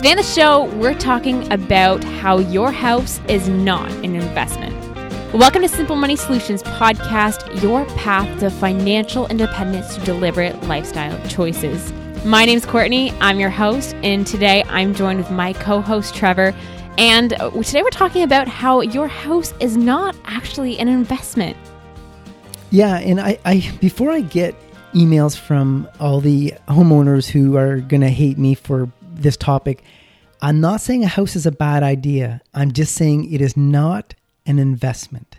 [0.00, 4.74] Today on the show, we're talking about how your house is not an investment.
[5.34, 11.92] Welcome to Simple Money Solutions podcast, your path to financial independence to deliberate lifestyle choices.
[12.24, 13.10] My name's Courtney.
[13.20, 16.54] I'm your host, and today I'm joined with my co host, Trevor.
[16.96, 21.58] And today we're talking about how your house is not actually an investment.
[22.70, 24.54] Yeah, and I, I before I get
[24.94, 28.88] emails from all the homeowners who are going to hate me for
[29.22, 29.82] this topic,
[30.42, 32.40] I'm not saying a house is a bad idea.
[32.54, 34.14] I'm just saying it is not
[34.46, 35.38] an investment.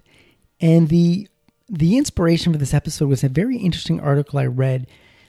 [0.59, 1.27] And the
[1.67, 4.88] the inspiration for this episode was a very interesting article I read.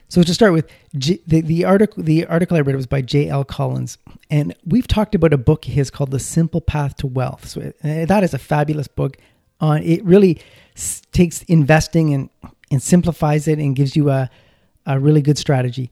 [0.08, 3.44] So to start with, G, the, the article the article I read was by J.L.
[3.44, 3.96] Collins,
[4.30, 7.48] and we've talked about a book of his called The Simple Path to Wealth.
[7.48, 9.16] So uh, that is a fabulous book.
[9.60, 10.40] On it really
[11.12, 12.28] takes investing and
[12.70, 14.28] and simplifies it and gives you a
[14.84, 15.90] a really good strategy.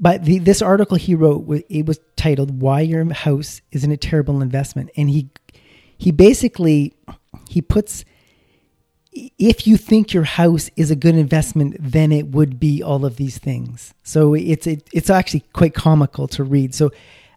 [0.00, 4.40] But the, this article he wrote it was titled "Why Your House Isn't a Terrible
[4.40, 5.28] Investment," and he
[5.98, 6.94] he basically
[7.48, 8.04] he puts
[9.12, 13.16] if you think your house is a good investment, then it would be all of
[13.16, 13.92] these things.
[14.02, 16.74] So it's it, it's actually quite comical to read.
[16.74, 16.90] So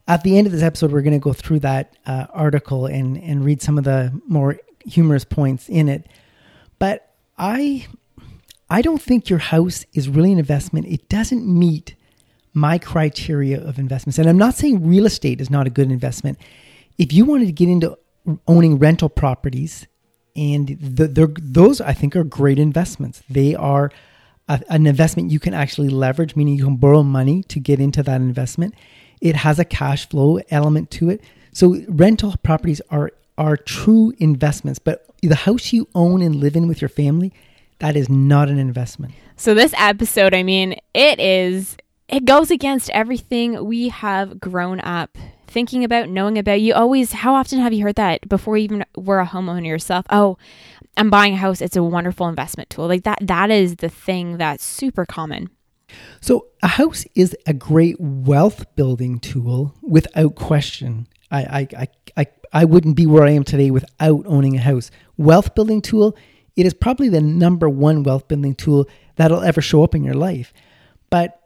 [0.08, 3.17] at the end of this episode, we're going to go through that uh, article and
[3.17, 6.08] and read some of the more humorous points in it.
[6.80, 7.88] But I
[8.69, 10.88] I don't think your house is really an investment.
[10.88, 11.95] It doesn't meet
[12.54, 16.38] my criteria of investments, and I'm not saying real estate is not a good investment.
[16.98, 17.98] If you wanted to get into
[18.48, 19.88] owning rental properties
[20.36, 23.22] and the, those I think are great investments.
[23.30, 23.92] They are
[24.48, 28.04] a, an investment you can actually leverage, meaning you can borrow money to get into
[28.04, 28.74] that investment.
[29.22, 31.22] It has a cash flow element to it.
[31.52, 36.68] So rental properties are are true investments, but the house you own and live in
[36.68, 37.34] with your family,
[37.80, 39.12] that is not an investment.
[39.38, 41.75] So this episode, I mean, it is
[42.13, 46.62] it goes against everything we have grown up thinking about, knowing about.
[46.62, 50.06] You always, how often have you heard that before you even were a homeowner yourself?
[50.12, 50.38] Oh,
[50.96, 51.59] I'm buying a house.
[51.59, 52.88] It's a wonderful investment tool.
[52.88, 55.50] Like that, that is the thing that's super common.
[56.22, 61.07] So a house is a great wealth building tool without question.
[61.31, 64.91] I, I, I, I, wouldn't be where I am today without owning a house.
[65.18, 66.16] Wealth building tool,
[66.56, 70.13] it is probably the number one wealth building tool that'll ever show up in your
[70.13, 70.53] life.
[71.09, 71.40] But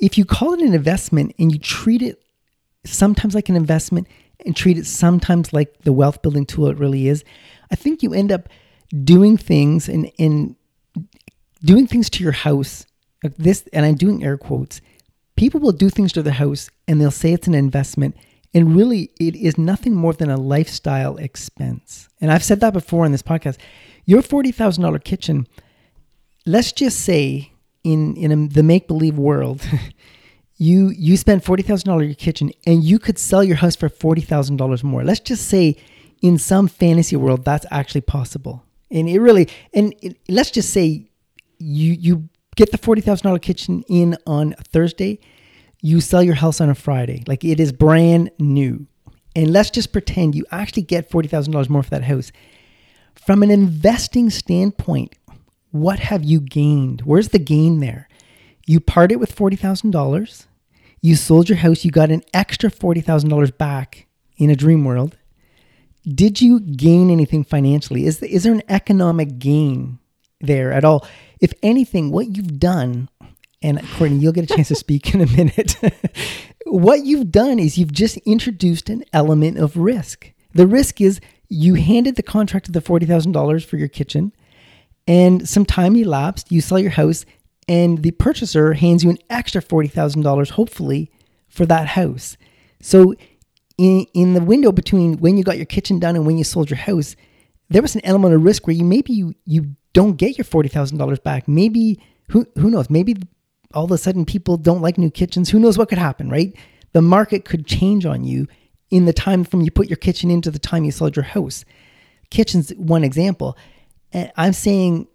[0.00, 2.22] if you call it an investment and you treat it
[2.84, 4.06] sometimes like an investment
[4.44, 7.24] and treat it sometimes like the wealth building tool it really is,
[7.70, 8.48] I think you end up
[9.04, 10.56] doing things and, in
[11.64, 12.86] doing things to your house.
[13.24, 14.80] Like this, and I'm doing air quotes.
[15.36, 18.14] People will do things to their house and they'll say it's an investment,
[18.54, 22.08] and really it is nothing more than a lifestyle expense.
[22.20, 23.56] And I've said that before in this podcast.
[24.04, 25.48] Your forty thousand dollar kitchen,
[26.44, 27.52] let's just say
[27.86, 29.62] in in a, the make believe world,
[30.56, 33.88] you you spend forty thousand dollars your kitchen and you could sell your house for
[33.88, 35.04] forty thousand dollars more.
[35.04, 35.76] Let's just say
[36.20, 38.64] in some fantasy world that's actually possible.
[38.90, 41.08] And it really and it, let's just say
[41.58, 45.20] you you get the forty thousand dollar kitchen in on Thursday,
[45.80, 47.22] you sell your house on a Friday.
[47.26, 48.86] Like it is brand new.
[49.36, 52.32] And let's just pretend you actually get forty thousand dollars more for that house.
[53.14, 55.14] From an investing standpoint,
[55.70, 57.02] what have you gained?
[57.02, 58.08] Where's the gain there?
[58.66, 60.46] You parted with $40,000.
[61.00, 61.84] You sold your house.
[61.84, 64.06] You got an extra $40,000 back
[64.36, 65.16] in a dream world.
[66.04, 68.06] Did you gain anything financially?
[68.06, 69.98] Is, is there an economic gain
[70.40, 71.06] there at all?
[71.40, 73.08] If anything, what you've done,
[73.62, 75.76] and Courtney, you'll get a chance to speak in a minute.
[76.66, 80.32] what you've done is you've just introduced an element of risk.
[80.54, 84.32] The risk is you handed the contract of the $40,000 for your kitchen,
[85.06, 87.24] and some time elapsed, you sell your house,
[87.68, 91.10] and the purchaser hands you an extra $40,000 hopefully
[91.48, 92.36] for that house.
[92.80, 93.14] So
[93.78, 96.70] in in the window between when you got your kitchen done and when you sold
[96.70, 97.16] your house,
[97.68, 101.22] there was an element of risk where you maybe you, you don't get your $40,000
[101.22, 101.48] back.
[101.48, 103.16] Maybe who who knows, maybe
[103.74, 105.50] all of a sudden people don't like new kitchens.
[105.50, 106.54] Who knows what could happen, right?
[106.92, 108.46] The market could change on you
[108.90, 111.64] in the time from you put your kitchen into the time you sold your house.
[112.30, 113.56] Kitchen's one example.
[114.12, 115.08] And I'm saying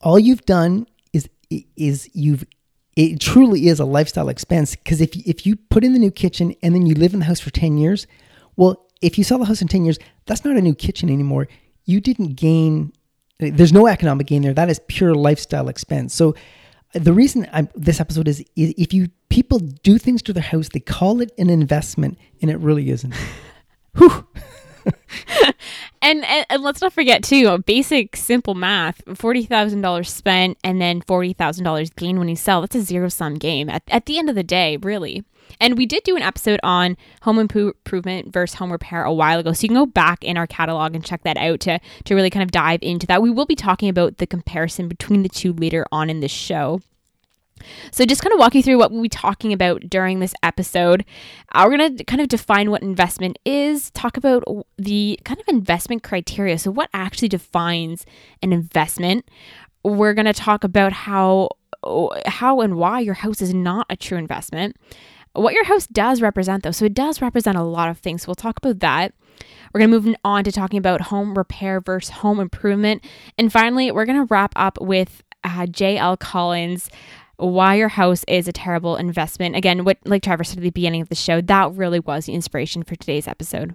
[0.00, 2.44] all you've done is is you've
[2.96, 6.54] it truly is a lifestyle expense because if if you put in the new kitchen
[6.62, 8.06] and then you live in the house for 10 years,
[8.56, 11.48] well, if you sell the house in 10 years, that's not a new kitchen anymore.
[11.84, 12.92] You didn't gain
[13.38, 14.54] there's no economic gain there.
[14.54, 16.14] That is pure lifestyle expense.
[16.14, 16.34] So
[16.94, 20.42] uh, the reason I'm, this episode is, is if you people do things to their
[20.42, 23.12] house, they call it an investment and it really isn't.
[23.96, 24.26] Whew.
[26.04, 30.80] and, and, and let's not forget too, basic simple math: forty thousand dollars spent and
[30.80, 32.60] then forty thousand dollars gained when you sell.
[32.60, 35.24] That's a zero sum game at at the end of the day, really.
[35.60, 39.52] And we did do an episode on home improvement versus home repair a while ago.
[39.52, 42.30] So you can go back in our catalog and check that out to, to really
[42.30, 43.22] kind of dive into that.
[43.22, 46.80] We will be talking about the comparison between the two later on in this show.
[47.90, 51.04] So, just kind of walk you through what we'll be talking about during this episode.
[51.52, 54.44] Uh, we're going to kind of define what investment is, talk about
[54.78, 56.58] the kind of investment criteria.
[56.58, 58.06] So, what actually defines
[58.42, 59.28] an investment?
[59.82, 61.50] We're going to talk about how
[62.26, 64.76] how and why your house is not a true investment.
[65.34, 68.22] What your house does represent, though, so it does represent a lot of things.
[68.22, 69.12] So we'll talk about that.
[69.72, 73.04] We're going to move on to talking about home repair versus home improvement.
[73.36, 76.16] And finally, we're going to wrap up with uh, J.L.
[76.16, 76.88] Collins
[77.36, 79.56] why your house is a terrible investment.
[79.56, 82.34] Again, what like Trevor said at the beginning of the show, that really was the
[82.34, 83.74] inspiration for today's episode.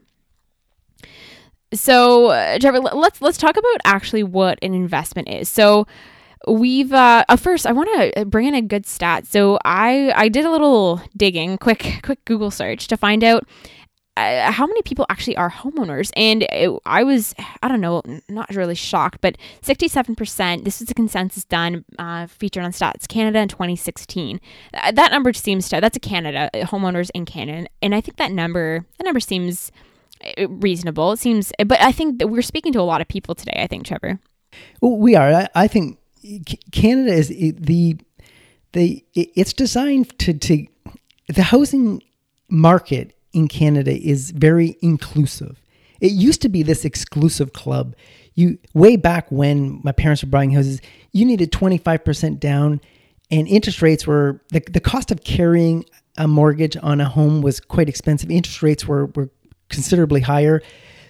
[1.74, 5.50] So, uh, Trevor, let's let's talk about actually what an investment is.
[5.50, 5.86] So,
[6.48, 9.28] we've uh, uh first I want to bring in a good stat.
[9.28, 13.48] So, I I did a little digging, quick quick Google search to find out
[14.20, 16.12] uh, how many people actually are homeowners?
[16.16, 17.34] And it, I was,
[17.64, 22.64] I don't know, not really shocked, but 67%, this was a consensus done, uh, featured
[22.64, 24.40] on Stats Canada in 2016.
[24.74, 27.68] Uh, that number seems to, that's a Canada, uh, homeowners in Canada.
[27.82, 29.72] And I think that number, that number seems
[30.48, 31.14] reasonable.
[31.14, 33.68] It seems, but I think that we're speaking to a lot of people today, I
[33.68, 34.20] think, Trevor.
[34.82, 35.34] Well, we are.
[35.34, 35.98] I, I think
[36.72, 37.98] Canada is the,
[38.74, 40.68] the, it's designed to, to,
[41.28, 42.02] the housing
[42.50, 45.62] market in Canada is very inclusive.
[46.00, 47.96] It used to be this exclusive club.
[48.36, 50.82] You way back when my parents were buying houses,
[51.12, 52.80] you needed 25% down
[53.32, 55.86] and interest rates were the, the cost of carrying
[56.18, 58.32] a mortgage on a home was quite expensive.
[58.32, 59.30] Interest rates were, were
[59.70, 60.62] considerably higher.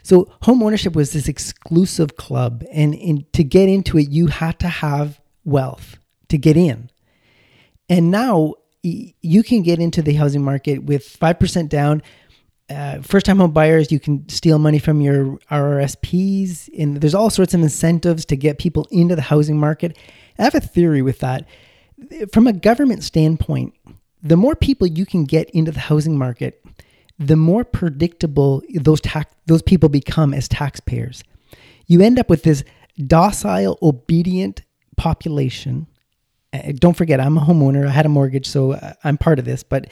[0.03, 4.59] So home ownership was this exclusive club and, and to get into it you had
[4.59, 5.97] to have wealth
[6.29, 6.89] to get in.
[7.87, 12.01] And now you can get into the housing market with 5% down.
[12.69, 17.29] Uh, first time home buyers, you can steal money from your RRSPs, and there's all
[17.29, 19.97] sorts of incentives to get people into the housing market.
[20.37, 21.45] I have a theory with that.
[22.31, 23.73] From a government standpoint,
[24.21, 26.63] the more people you can get into the housing market,
[27.17, 31.23] the more predictable those tax those people become as taxpayers.
[31.87, 32.63] You end up with this
[33.07, 34.61] docile, obedient
[34.95, 35.87] population
[36.51, 37.87] don't forget, I'm a homeowner.
[37.87, 39.63] I had a mortgage, so uh, I'm part of this.
[39.63, 39.87] But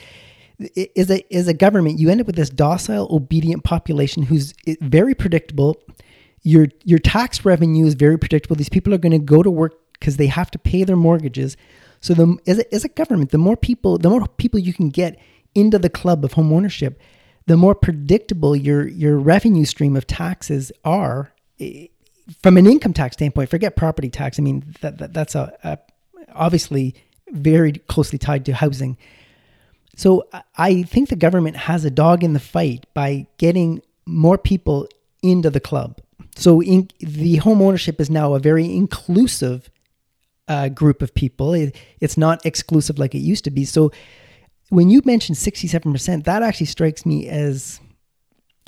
[0.96, 5.14] as a as a government, you end up with this docile, obedient population who's very
[5.14, 5.82] predictable.
[6.44, 8.56] Your your tax revenue is very predictable.
[8.56, 11.58] These people are going to go to work because they have to pay their mortgages.
[12.02, 14.90] So the as a, as a government, the more people, the more people you can
[14.90, 15.20] get
[15.54, 16.96] into the club of homeownership,
[17.46, 21.34] the more predictable your your revenue stream of taxes are.
[22.44, 24.38] From an income tax standpoint, forget property tax.
[24.38, 25.78] I mean that, that that's a, a
[26.38, 26.96] obviously
[27.32, 28.98] very closely tied to housing.
[29.96, 34.88] So I think the government has a dog in the fight by getting more people
[35.24, 36.00] into the club.
[36.36, 39.70] So in, the home ownership is now a very inclusive
[40.48, 41.54] uh, group of people.
[41.54, 43.66] It, it's not exclusive like it used to be.
[43.66, 43.92] So
[44.70, 47.80] when you mentioned 67%, that actually strikes me as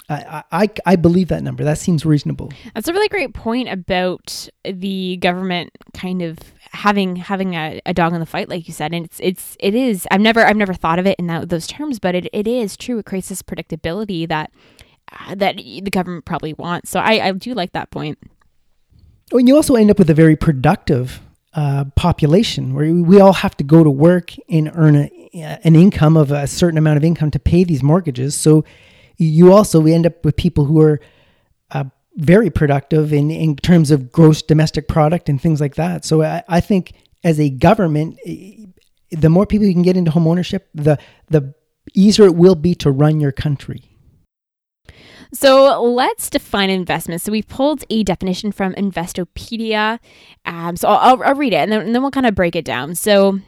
[0.09, 1.63] I, I, I believe that number.
[1.63, 2.51] That seems reasonable.
[2.73, 6.39] That's a really great point about the government kind of
[6.71, 8.93] having having a, a dog in the fight, like you said.
[8.93, 10.07] And it's it's it is.
[10.09, 12.75] I've never I've never thought of it in that, those terms, but it, it is
[12.75, 12.97] true.
[12.97, 14.51] It creates this predictability that
[15.11, 16.89] uh, that the government probably wants.
[16.89, 18.17] So I, I do like that point.
[19.31, 21.21] And you also end up with a very productive
[21.53, 26.17] uh, population where we all have to go to work and earn a, an income
[26.17, 28.33] of a certain amount of income to pay these mortgages.
[28.33, 28.63] So
[29.19, 30.99] you also we end up with people who are
[31.71, 31.83] uh,
[32.15, 36.05] very productive in, in terms of gross domestic product and things like that.
[36.05, 38.17] So I, I think as a government,
[39.11, 40.97] the more people you can get into home ownership, the
[41.27, 41.53] the
[41.93, 43.83] easier it will be to run your country.
[45.33, 47.21] So let's define investment.
[47.21, 49.99] So we pulled a definition from Investopedia.
[50.45, 52.65] Um, so I'll, I'll, read it and then, and then we'll kind of break it
[52.65, 52.95] down.
[52.95, 53.39] So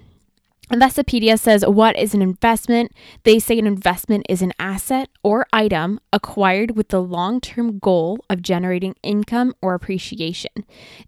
[0.72, 2.94] Investopedia says, What is an investment?
[3.24, 8.24] They say an investment is an asset or item acquired with the long term goal
[8.30, 10.52] of generating income or appreciation.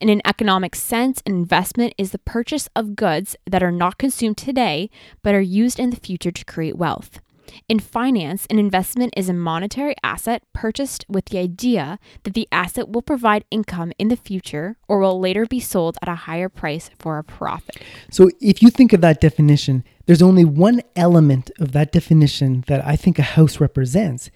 [0.02, 4.36] In an economic sense, an investment is the purchase of goods that are not consumed
[4.36, 4.90] today
[5.22, 7.22] but are used in the future to create wealth.
[7.68, 12.90] In finance, an investment is a monetary asset purchased with the idea that the asset
[12.90, 16.90] will provide income in the future or will later be sold at a higher price
[16.98, 17.78] for a profit.
[18.12, 22.86] So, if you think of that definition, there's only one element of that definition that
[22.86, 24.30] I think a house represents.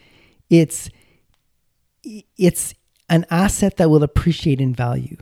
[0.50, 0.90] It's
[2.38, 2.74] it's
[3.10, 5.18] an asset that will appreciate in value.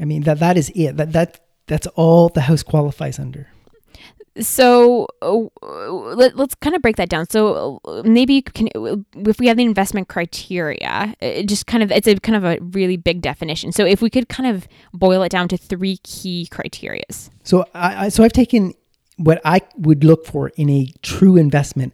[0.00, 0.96] I mean that that is it.
[0.96, 3.48] That that that's all the house qualifies under.
[4.38, 7.28] So uh, let, us kind of break that down.
[7.28, 12.06] So uh, maybe can, if we have the investment criteria, it just kind of it's
[12.06, 13.72] a kind of a really big definition.
[13.72, 17.30] So if we could kind of boil it down to three key criterias.
[17.42, 18.74] So I so I've taken
[19.16, 21.92] what I would look for in a true investment.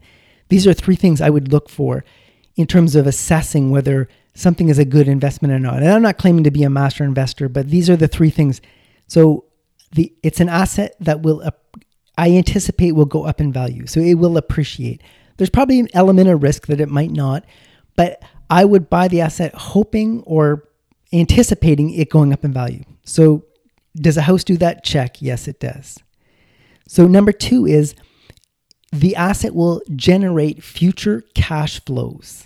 [0.48, 2.04] These are three things I would look for
[2.54, 5.82] in terms of assessing whether something is a good investment or not.
[5.82, 8.60] And I'm not claiming to be a master investor, but these are the three things.
[9.08, 9.44] So
[9.92, 11.42] the it's an asset that will
[12.16, 13.86] I anticipate will go up in value.
[13.86, 15.02] So it will appreciate.
[15.36, 17.44] There's probably an element of risk that it might not,
[17.94, 20.68] but I would buy the asset hoping or
[21.12, 22.84] anticipating it going up in value.
[23.04, 23.44] So
[23.94, 24.84] does a house do that?
[24.84, 25.20] Check.
[25.20, 25.98] Yes, it does.
[26.88, 27.94] So number 2 is
[28.92, 32.44] the asset will generate future cash flows.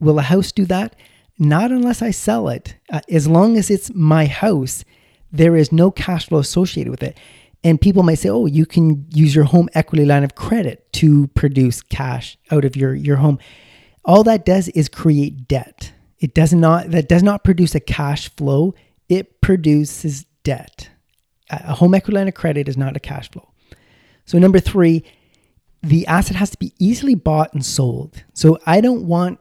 [0.00, 0.96] Will a house do that?
[1.38, 2.76] Not unless I sell it.
[2.90, 4.84] Uh, as long as it's my house,
[5.30, 7.18] there is no cash flow associated with it.
[7.64, 11.28] And people might say, oh, you can use your home equity line of credit to
[11.28, 13.38] produce cash out of your, your home.
[14.04, 15.92] All that does is create debt.
[16.18, 18.74] It does not, that does not produce a cash flow.
[19.08, 20.90] It produces debt.
[21.50, 23.48] A home equity line of credit is not a cash flow.
[24.24, 25.04] So number three,
[25.82, 28.24] the asset has to be easily bought and sold.
[28.34, 29.38] So I don't want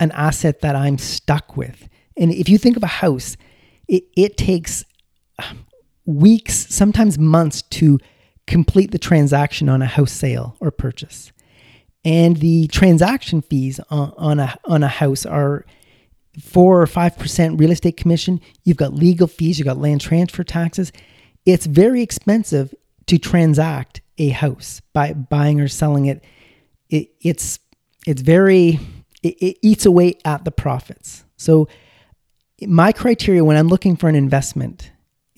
[0.00, 1.88] an asset that I'm stuck with.
[2.16, 3.36] And if you think of a house,
[3.88, 4.84] it, it takes
[6.04, 7.98] weeks, sometimes months to
[8.46, 11.32] complete the transaction on a house sale or purchase.
[12.04, 15.64] And the transaction fees on, on a on a house are
[16.40, 18.40] four or five percent real estate commission.
[18.64, 20.92] You've got legal fees, you've got land transfer taxes.
[21.46, 22.74] It's very expensive
[23.06, 26.24] to transact a house by buying or selling it.
[26.90, 27.60] it it's
[28.06, 28.80] it's very
[29.22, 31.24] it, it eats away at the profits.
[31.36, 31.68] So
[32.66, 34.90] my criteria when I'm looking for an investment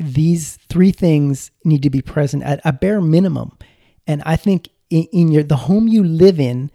[0.04, 3.56] these three things need to be present at a bare minimum.
[4.06, 6.70] And I think in, in your the home you live in,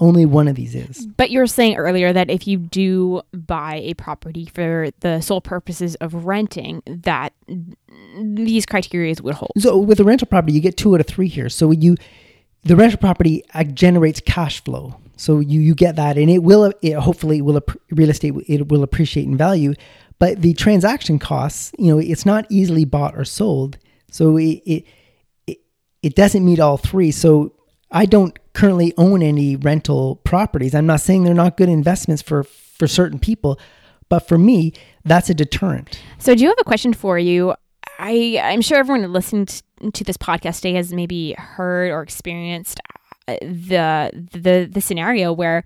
[0.00, 1.06] only one of these is.
[1.16, 5.42] But you were saying earlier that if you do buy a property for the sole
[5.42, 7.34] purposes of renting, that
[8.18, 9.52] these criteria would hold.
[9.58, 11.50] So with a rental property, you get two out of three here.
[11.50, 11.96] So you,
[12.62, 14.96] the rental property uh, generates cash flow.
[15.16, 17.60] So you you get that, and it will it hopefully will
[17.90, 19.74] real estate it will appreciate in value.
[20.20, 23.78] But the transaction costs, you know, it's not easily bought or sold.
[24.12, 24.84] So it, it,
[25.48, 25.58] it,
[26.02, 27.10] it doesn't meet all three.
[27.10, 27.54] So
[27.90, 30.74] I don't currently own any rental properties.
[30.74, 33.58] I'm not saying they're not good investments for, for certain people,
[34.08, 34.74] but for me,
[35.04, 36.00] that's a deterrent.
[36.18, 37.54] So do you have a question for you?
[37.98, 39.46] I, I'm sure everyone listening
[39.92, 42.80] to this podcast today has maybe heard or experienced
[43.26, 45.64] uh, the the the scenario where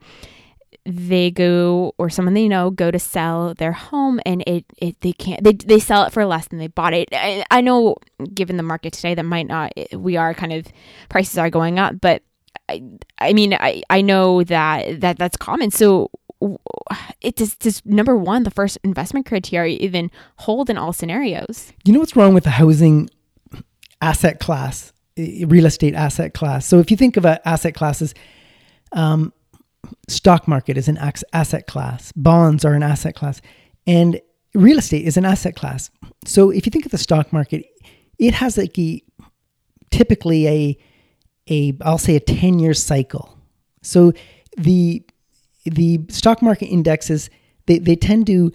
[0.87, 5.13] they go or someone they know go to sell their home and it, it they
[5.13, 7.09] can't they, they sell it for less than they bought it.
[7.13, 7.97] I, I know
[8.35, 10.67] given the market today that might not we are kind of
[11.09, 12.23] prices are going up but
[12.69, 12.83] i
[13.19, 15.71] i mean i i know that that that's common.
[15.71, 16.11] So
[17.21, 21.73] it does, does number one the first investment criteria even hold in all scenarios?
[21.85, 23.09] You know what's wrong with the housing
[24.01, 26.67] asset class real estate asset class?
[26.67, 28.15] So if you think of asset classes
[28.93, 29.33] um,
[30.09, 30.99] stock market is an
[31.33, 33.41] asset class, bonds are an asset class,
[33.87, 34.21] and
[34.55, 35.91] real estate is an asset class.
[36.25, 37.67] So if you think of the stock market,
[38.19, 39.03] it has like a
[39.91, 40.79] typically a
[41.51, 43.39] a I'll say a 10 year cycle.
[43.83, 44.13] So
[44.57, 45.03] the
[45.65, 47.31] the stock market indexes
[47.67, 48.53] they, they tend to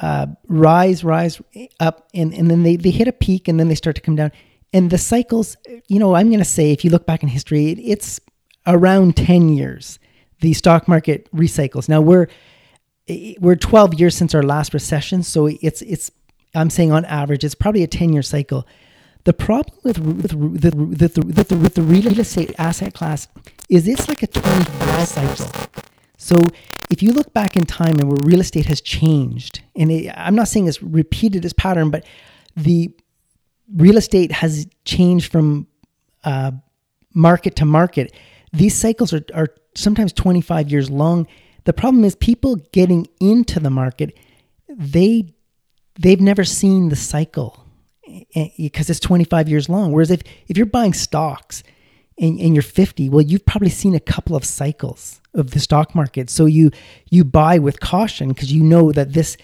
[0.00, 1.40] uh, rise, rise
[1.80, 4.16] up, and, and then they, they hit a peak and then they start to come
[4.16, 4.32] down.
[4.72, 7.68] And the cycles, you know, I'm going to say, if you look back in history,
[7.68, 8.20] it, it's
[8.66, 9.98] around 10 years
[10.42, 11.88] the stock market recycles.
[11.88, 12.26] Now we're
[13.40, 16.10] we're 12 years since our last recession, so it's it's
[16.54, 18.66] I'm saying on average it's probably a 10 year cycle.
[19.24, 23.28] The problem with with, the, with, the, with the real estate asset class
[23.68, 25.48] is it's like a 20 year cycle.
[26.18, 26.36] So
[26.90, 30.34] if you look back in time and where real estate has changed, and it, I'm
[30.34, 32.04] not saying it's repeated this pattern, but
[32.56, 32.90] the
[33.74, 35.68] real estate has changed from
[36.24, 36.50] uh,
[37.14, 38.12] market to market.
[38.52, 41.26] These cycles are, are sometimes 25 years long.
[41.64, 44.16] The problem is people getting into the market,
[44.68, 45.34] they
[45.98, 47.64] they've never seen the cycle
[48.08, 49.92] eh, eh, because it's 25 years long.
[49.92, 51.62] Whereas if, if you're buying stocks
[52.18, 55.94] and, and you're 50, well, you've probably seen a couple of cycles of the stock
[55.94, 56.30] market.
[56.30, 56.70] So you
[57.10, 59.36] you buy with caution because you know that this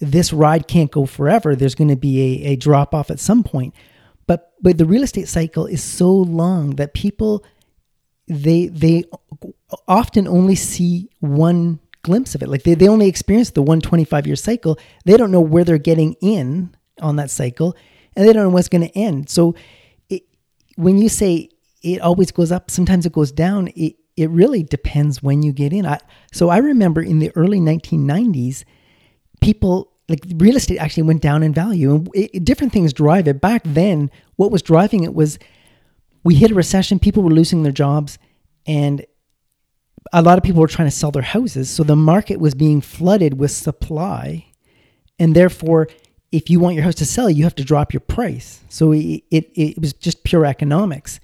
[0.00, 1.54] this ride can't go forever.
[1.54, 3.74] There's going to be a, a drop off at some point.
[4.26, 7.44] But but the real estate cycle is so long that people
[8.28, 9.04] they they
[9.88, 12.48] often only see one glimpse of it.
[12.48, 14.78] Like they, they only experience the 125 year cycle.
[15.04, 17.76] They don't know where they're getting in on that cycle
[18.14, 19.28] and they don't know what's going to end.
[19.28, 19.54] So
[20.08, 20.22] it,
[20.76, 21.50] when you say
[21.82, 25.72] it always goes up, sometimes it goes down, it, it really depends when you get
[25.72, 25.84] in.
[25.84, 25.98] I,
[26.32, 28.64] so I remember in the early 1990s,
[29.40, 33.40] people like real estate actually went down in value and it, different things drive it.
[33.40, 35.38] Back then, what was driving it was
[36.26, 38.18] we hit a recession, people were losing their jobs
[38.66, 39.06] and
[40.12, 41.70] a lot of people were trying to sell their houses.
[41.70, 44.46] So the market was being flooded with supply.
[45.20, 45.86] And therefore,
[46.32, 48.64] if you want your house to sell, you have to drop your price.
[48.68, 51.20] So it, it, it was just pure economics.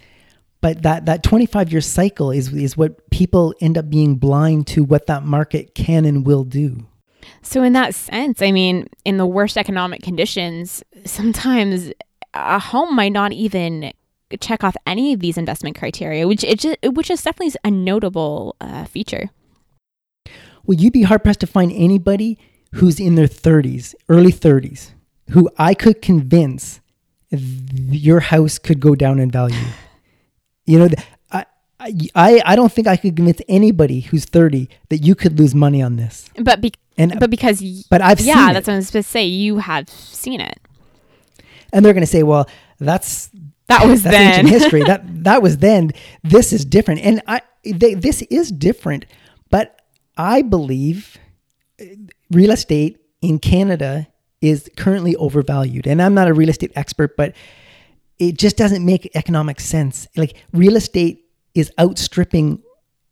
[0.61, 4.85] But that, that 25 year cycle is, is what people end up being blind to
[4.85, 6.87] what that market can and will do.
[7.41, 11.93] So, in that sense, I mean, in the worst economic conditions, sometimes
[12.35, 13.93] a home might not even
[14.41, 18.57] check off any of these investment criteria, which it just, which is definitely a notable
[18.61, 19.31] uh, feature.
[20.65, 22.39] Well, you'd be hard pressed to find anybody
[22.75, 24.93] who's in their 30s, early 30s,
[25.31, 26.81] who I could convince
[27.31, 29.57] your house could go down in value.
[30.65, 30.89] You know,
[31.33, 31.45] I,
[32.15, 35.83] I, I don't think I could convince anybody who's 30 that you could lose money
[35.83, 36.31] on this.
[36.37, 37.61] But be- and but because
[37.91, 39.25] but I've yeah, that's what I was supposed to say.
[39.25, 40.61] You have seen it,
[41.73, 42.49] and they're going to say, "Well,
[42.79, 43.31] that's
[43.69, 44.33] that was that's then.
[44.33, 44.83] ancient history.
[44.85, 45.93] That that was then.
[46.23, 49.07] This is different, and I they, this is different.
[49.51, 49.81] But
[50.17, 51.19] I believe
[51.81, 51.85] uh,
[52.31, 54.09] real estate in Canada
[54.41, 57.35] is currently overvalued, and I'm not a real estate expert, but
[58.19, 60.07] it just doesn't make economic sense.
[60.17, 62.63] Like real estate is outstripping,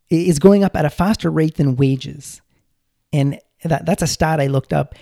[0.09, 2.41] is going up at a faster rate than wages,
[3.13, 4.95] and that that's a stat I looked up,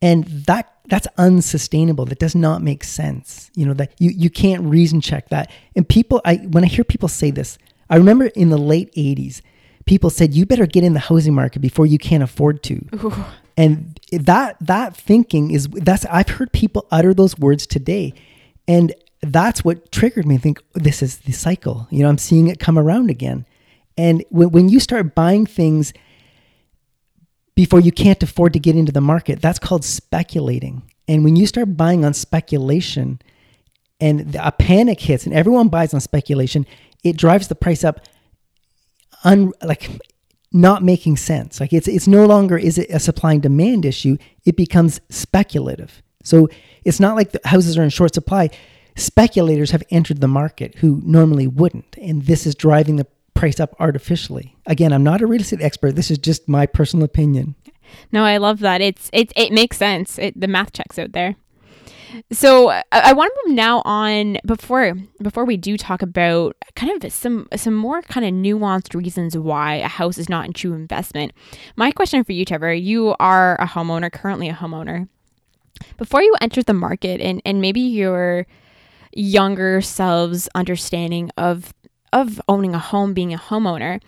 [0.00, 2.04] and that that's unsustainable.
[2.04, 3.50] That does not make sense.
[3.54, 5.50] You know that you you can't reason check that.
[5.74, 7.58] And people, I when I hear people say this,
[7.90, 9.42] I remember in the late '80s,
[9.84, 12.80] people said you better get in the housing market before you can't afford to.
[12.94, 13.24] Ooh.
[13.56, 18.14] And that that thinking is that's I've heard people utter those words today,
[18.68, 20.38] and that's what triggered me.
[20.38, 21.88] Think oh, this is the cycle.
[21.90, 23.46] You know, I'm seeing it come around again.
[23.98, 25.94] And when, when you start buying things
[27.56, 29.42] before you can't afford to get into the market.
[29.42, 30.82] That's called speculating.
[31.08, 33.20] And when you start buying on speculation
[33.98, 36.66] and a panic hits and everyone buys on speculation,
[37.02, 38.00] it drives the price up
[39.24, 39.90] un, like
[40.52, 41.58] not making sense.
[41.58, 46.02] Like it's it's no longer is it a supply and demand issue, it becomes speculative.
[46.22, 46.48] So
[46.84, 48.50] it's not like the houses are in short supply.
[48.96, 53.74] Speculators have entered the market who normally wouldn't, and this is driving the price up
[53.78, 54.56] artificially.
[54.66, 55.92] Again, I'm not a real estate expert.
[55.92, 57.54] This is just my personal opinion.
[58.10, 58.80] No, I love that.
[58.80, 60.18] It's it it makes sense.
[60.18, 61.36] It, the math checks out there.
[62.32, 67.04] So I, I want to move now on before before we do talk about kind
[67.04, 70.72] of some some more kind of nuanced reasons why a house is not a true
[70.72, 71.32] investment.
[71.76, 75.08] My question for you, Trevor, you are a homeowner, currently a homeowner.
[75.98, 78.46] Before you entered the market and, and maybe your
[79.14, 81.74] younger selves understanding of
[82.22, 84.00] of owning a home, being a homeowner,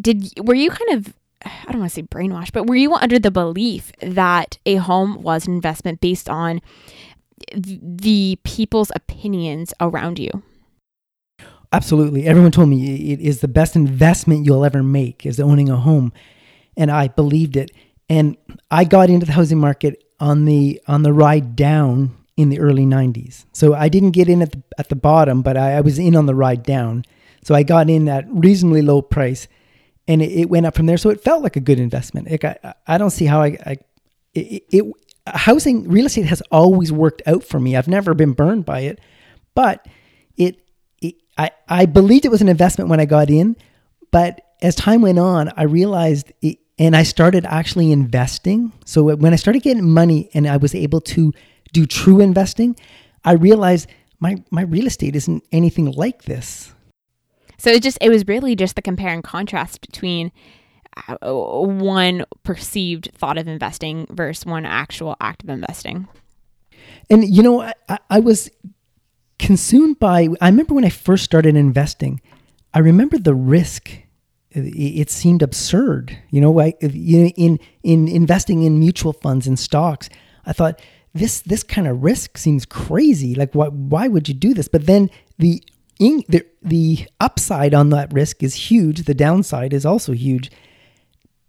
[0.00, 3.18] did were you kind of I don't want to say brainwashed, but were you under
[3.18, 6.60] the belief that a home was an investment based on
[7.52, 10.42] the people's opinions around you?
[11.72, 12.26] Absolutely.
[12.26, 16.12] Everyone told me it is the best investment you'll ever make is owning a home.
[16.76, 17.72] And I believed it.
[18.08, 18.36] And
[18.70, 22.84] I got into the housing market on the on the ride down in the early
[22.84, 23.44] 90s.
[23.52, 26.16] So I didn't get in at the, at the bottom, but I, I was in
[26.16, 27.04] on the ride down.
[27.44, 29.46] So I got in at reasonably low price
[30.08, 30.96] and it, it went up from there.
[30.96, 32.30] So it felt like a good investment.
[32.30, 33.76] Like I, I don't see how I, I
[34.34, 34.84] it, it,
[35.26, 37.76] housing real estate has always worked out for me.
[37.76, 38.98] I've never been burned by it,
[39.54, 39.86] but
[40.36, 40.58] it,
[41.00, 43.56] it I, I believed it was an investment when I got in,
[44.10, 48.72] but as time went on, I realized it, and I started actually investing.
[48.84, 51.32] So when I started getting money and I was able to
[51.72, 52.76] do true investing,
[53.24, 56.73] I realized my my real estate isn't anything like this.
[57.64, 60.32] So it just it was really just the compare and contrast between
[61.08, 66.06] uh, one perceived thought of investing versus one actual act of investing.
[67.08, 68.50] And you know, I, I was
[69.38, 70.28] consumed by.
[70.42, 72.20] I remember when I first started investing.
[72.74, 73.90] I remember the risk.
[74.50, 76.60] It, seemed absurd, you know.
[76.60, 80.10] In in investing in mutual funds and stocks,
[80.44, 80.82] I thought
[81.14, 83.34] this this kind of risk seems crazy.
[83.34, 84.68] Like, why why would you do this?
[84.68, 85.62] But then the
[85.98, 89.04] in, the, the upside on that risk is huge.
[89.04, 90.50] The downside is also huge.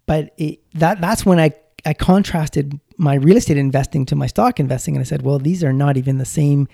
[0.06, 1.52] But it, that that's when I,
[1.84, 4.94] I contrasted my real estate investing to my stock investing.
[4.94, 6.68] And I said, well, these are not even the same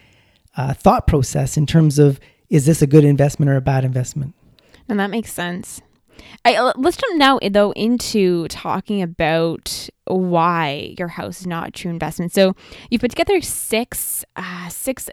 [0.56, 4.34] uh, thought process in terms of is this a good investment or a bad investment?
[4.88, 5.80] And that makes sense.
[6.44, 11.70] I, uh, let's jump now though into talking about why your house is not a
[11.70, 12.32] true investment.
[12.32, 12.54] So
[12.90, 15.08] you put together six uh, six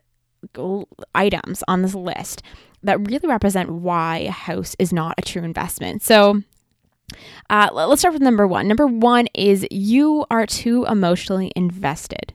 [1.16, 2.42] items on this list
[2.84, 6.02] that really represent why a house is not a true investment.
[6.02, 6.42] So
[7.50, 8.68] uh, let's start with number one.
[8.68, 12.34] Number one is you are too emotionally invested.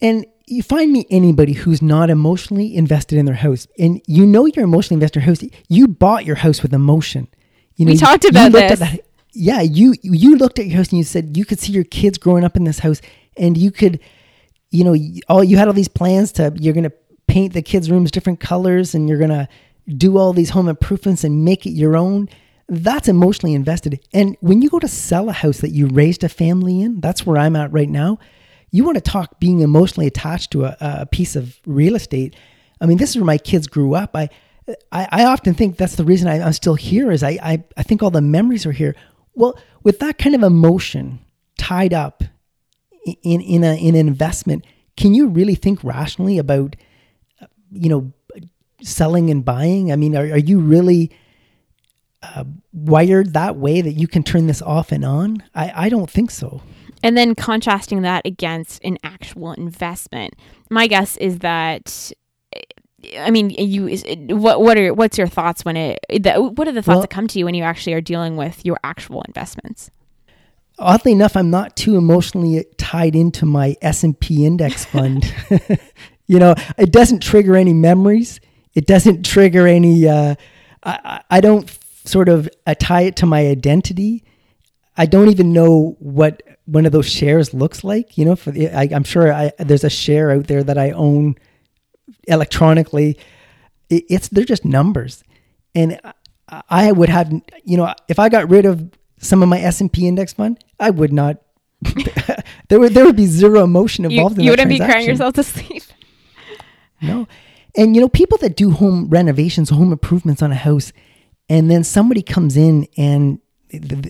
[0.00, 4.46] And you find me anybody who's not emotionally invested in their house, and you know
[4.46, 5.44] you're emotionally invested in your house.
[5.68, 7.28] You bought your house with emotion.
[7.76, 8.80] You know, we talked about this.
[8.80, 9.00] That,
[9.32, 12.18] yeah, you you looked at your house and you said you could see your kids
[12.18, 13.00] growing up in this house,
[13.36, 14.00] and you could,
[14.70, 14.96] you know,
[15.28, 16.92] all you had all these plans to you're gonna
[17.30, 19.48] paint the kids' rooms different colors, and you're gonna
[19.96, 22.28] do all these home improvements and make it your own.
[22.68, 24.00] That's emotionally invested.
[24.12, 27.26] And when you go to sell a house that you raised a family in, that's
[27.26, 28.18] where I'm at right now
[28.70, 32.36] you want to talk being emotionally attached to a, a piece of real estate.
[32.80, 34.14] I mean, this is where my kids grew up.
[34.14, 34.28] I,
[34.92, 37.82] I, I often think that's the reason I, am still here is I, I, I
[37.82, 38.94] think all the memories are here.
[39.34, 41.20] Well, with that kind of emotion
[41.58, 42.22] tied up
[43.22, 44.64] in, in, a, in an investment,
[44.96, 46.76] can you really think rationally about,
[47.72, 48.12] you know,
[48.82, 49.92] selling and buying?
[49.92, 51.10] I mean, are, are you really
[52.22, 55.42] uh, wired that way that you can turn this off and on?
[55.54, 56.62] I, I don't think so.
[57.02, 60.34] And then contrasting that against an actual investment.
[60.68, 62.12] My guess is that
[63.18, 66.72] I mean, you is what what are what's your thoughts when it the, what are
[66.72, 69.22] the thoughts well, that come to you when you actually are dealing with your actual
[69.22, 69.90] investments?
[70.78, 75.34] Oddly enough, I'm not too emotionally tied into my S&P index fund.
[76.30, 78.38] you know, it doesn't trigger any memories.
[78.74, 80.36] It doesn't trigger any uh,
[80.84, 81.68] I, I don't
[82.04, 84.22] sort of tie it to my identity.
[84.96, 88.16] I don't even know what one of those shares looks like.
[88.16, 90.92] You know, for the, I, am sure I, there's a share out there that I
[90.92, 91.34] own
[92.28, 93.18] electronically.
[93.88, 95.24] It, it's they're just numbers,
[95.74, 96.00] and
[96.68, 97.32] I would have
[97.64, 98.88] you know if I got rid of
[99.18, 101.42] some of my S and P index fund, I would not.
[102.68, 105.34] there would there would be zero emotion involved you, in you wouldn't be crying yourself
[105.34, 105.82] to sleep.
[107.02, 107.28] No,
[107.76, 110.92] and you know people that do home renovations, home improvements on a house,
[111.48, 113.40] and then somebody comes in and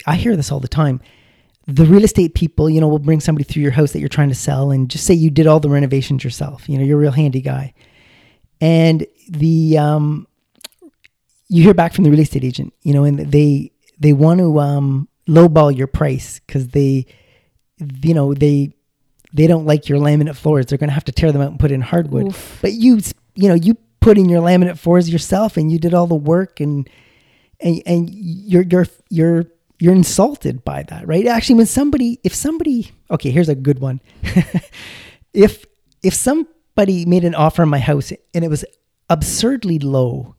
[0.07, 1.01] I hear this all the time
[1.67, 4.29] the real estate people, you know, will bring somebody through your house that you're trying
[4.29, 6.69] to sell and just say you did all the renovations yourself.
[6.69, 7.75] You know, you're a real handy guy.
[8.61, 10.27] And the um
[11.49, 14.59] you hear back from the real estate agent, you know, and they they want to
[14.59, 17.07] um lowball your price because they
[17.79, 18.73] you know, they
[19.33, 20.67] they don't like your laminate floors.
[20.67, 22.29] They're gonna have to tear them out and put in hardwood.
[22.29, 22.59] Oof.
[22.61, 23.01] But you
[23.35, 26.61] you know, you put in your laminate floors yourself and you did all the work
[26.61, 26.89] and
[27.61, 29.45] and and you're you're you're
[29.81, 31.27] you're insulted by that, right?
[31.27, 34.01] Actually, when somebody, if somebody, okay, here's a good one.
[35.35, 35.65] if
[36.03, 38.65] if somebody made an offer on my house and it was
[39.09, 40.37] absurdly low,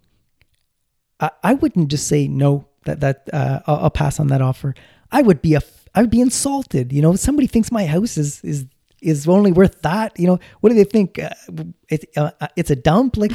[1.19, 2.67] I, I wouldn't just say no.
[2.85, 4.75] That that uh, I'll, I'll pass on that offer.
[5.11, 5.61] I would be a
[5.93, 6.93] I would be insulted.
[6.93, 8.65] You know, somebody thinks my house is is
[9.01, 10.17] is only worth that.
[10.19, 11.19] You know, what do they think?
[11.19, 11.29] Uh,
[11.89, 13.17] it, uh, it's a dump.
[13.17, 13.31] Like,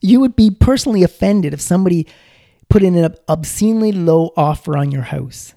[0.00, 2.06] you would be personally offended if somebody
[2.68, 5.54] put in an obscenely low offer on your house,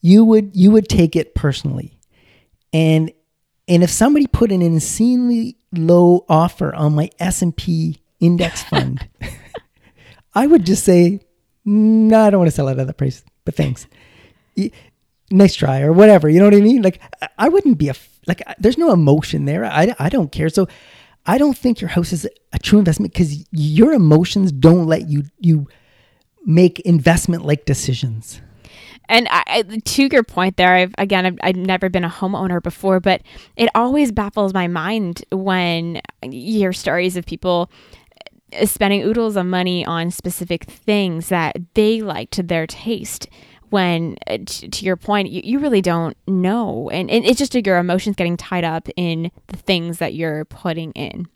[0.00, 1.98] you would you would take it personally.
[2.72, 3.12] And
[3.68, 9.08] and if somebody put an insanely low offer on my S&P index fund,
[10.34, 11.20] I would just say,
[11.64, 13.86] "No, I don't want to sell it at that price, but thanks."
[15.30, 16.82] nice try or whatever, you know what I mean?
[16.82, 17.00] Like
[17.38, 17.94] I wouldn't be a
[18.26, 19.64] like there's no emotion there.
[19.64, 20.48] I I don't care.
[20.48, 20.68] So
[21.26, 25.24] I don't think your house is a true investment because your emotions don't let you
[25.38, 25.68] you
[26.44, 28.40] make investment like decisions.
[29.08, 32.98] And I, to your point there, I've again, I've, I've, never been a homeowner before,
[33.00, 33.22] but
[33.56, 37.70] it always baffles my mind when you hear stories of people
[38.52, 43.28] uh, spending oodles of money on specific things that they like to their taste.
[43.76, 46.88] When, uh, to your point, you, you really don't know.
[46.88, 50.92] And, and it's just your emotions getting tied up in the things that you're putting
[50.92, 51.28] in.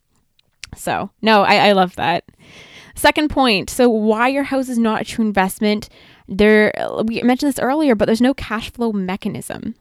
[0.75, 2.25] So, no, I, I love that.
[2.95, 5.91] Second point so, why your house is not a true investment.
[6.29, 6.73] There,
[7.05, 9.75] we mentioned this earlier, but there's no cash flow mechanism.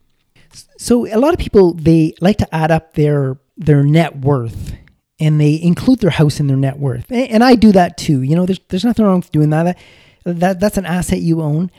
[0.77, 4.73] So, a lot of people they like to add up their their net worth
[5.17, 7.09] and they include their house in their net worth.
[7.09, 8.21] And I do that too.
[8.21, 9.77] You know, there's there's nothing wrong with doing that.
[10.25, 11.71] That that's an asset you own.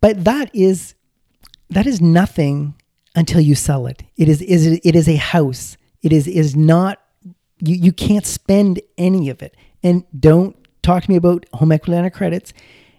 [0.00, 0.94] But that is
[1.68, 2.74] that is nothing
[3.14, 4.02] until you sell it.
[4.16, 5.76] It is is it is a house.
[6.02, 7.00] It is is not
[7.60, 9.56] you you can't spend any of it.
[9.82, 12.52] And don't talk to me about home equity line of credits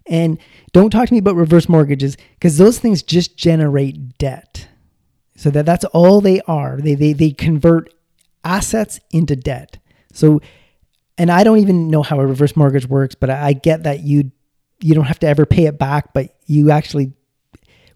[0.07, 0.39] and
[0.73, 4.67] don't talk to me about reverse mortgages because those things just generate debt.
[5.35, 6.79] So that that's all they are.
[6.81, 7.93] They, they, they convert
[8.43, 9.77] assets into debt.
[10.13, 10.41] So,
[11.17, 14.01] and I don't even know how a reverse mortgage works, but I, I get that
[14.01, 14.31] you
[14.81, 17.13] you don't have to ever pay it back, but you actually,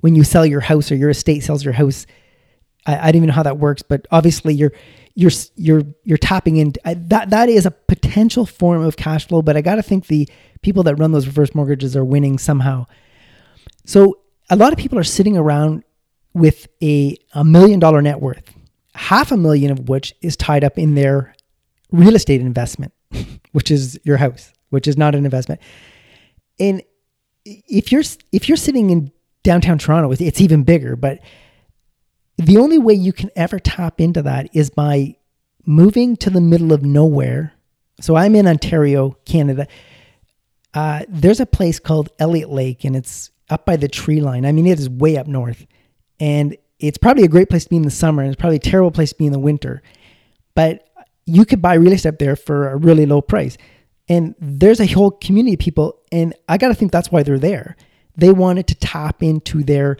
[0.01, 2.05] when you sell your house or your estate sells your house,
[2.85, 4.71] I, I don't even know how that works, but obviously you're
[5.15, 7.29] you're you're you're tapping into that.
[7.29, 10.27] That is a potential form of cash flow, but I got to think the
[10.61, 12.85] people that run those reverse mortgages are winning somehow.
[13.85, 14.19] So
[14.49, 15.83] a lot of people are sitting around
[16.33, 18.53] with a a million dollar net worth,
[18.93, 21.33] half a million of which is tied up in their
[21.91, 22.93] real estate investment,
[23.53, 25.61] which is your house, which is not an investment.
[26.59, 26.81] And
[27.45, 29.11] if you're if you're sitting in
[29.43, 30.95] downtown Toronto, it's even bigger.
[30.95, 31.19] But
[32.37, 35.15] the only way you can ever tap into that is by
[35.65, 37.53] moving to the middle of nowhere.
[38.01, 39.67] So I'm in Ontario, Canada.
[40.73, 44.45] Uh, there's a place called Elliott Lake, and it's up by the tree line.
[44.45, 45.65] I mean, it is way up north,
[46.19, 48.59] and it's probably a great place to be in the summer, and it's probably a
[48.59, 49.81] terrible place to be in the winter.
[50.55, 50.89] But
[51.25, 53.57] you could buy real estate up there for a really low price.
[54.07, 57.39] And there's a whole community of people, and I got to think that's why they're
[57.39, 57.75] there.
[58.15, 59.97] They wanted to tap into their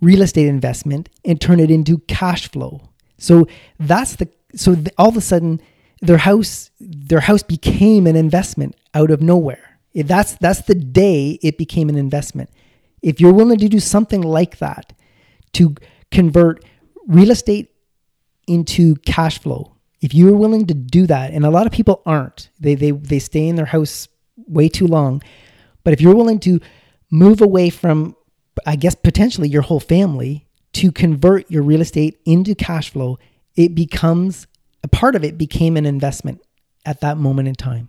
[0.00, 2.80] real estate investment and turn it into cash flow.
[3.18, 3.46] So
[3.78, 5.60] that's the so the, all of a sudden
[6.00, 9.78] their house their house became an investment out of nowhere.
[9.92, 12.50] If That's that's the day it became an investment.
[13.02, 14.92] If you're willing to do something like that
[15.52, 15.74] to
[16.10, 16.64] convert
[17.06, 17.72] real estate
[18.46, 22.50] into cash flow, if you're willing to do that, and a lot of people aren't,
[22.58, 24.08] they they they stay in their house
[24.46, 25.22] way too long.
[25.84, 26.60] But if you're willing to
[27.10, 28.16] move away from,
[28.66, 33.18] I guess potentially your whole family to convert your real estate into cash flow,
[33.56, 34.46] it becomes
[34.82, 36.40] a part of it became an investment
[36.86, 37.88] at that moment in time.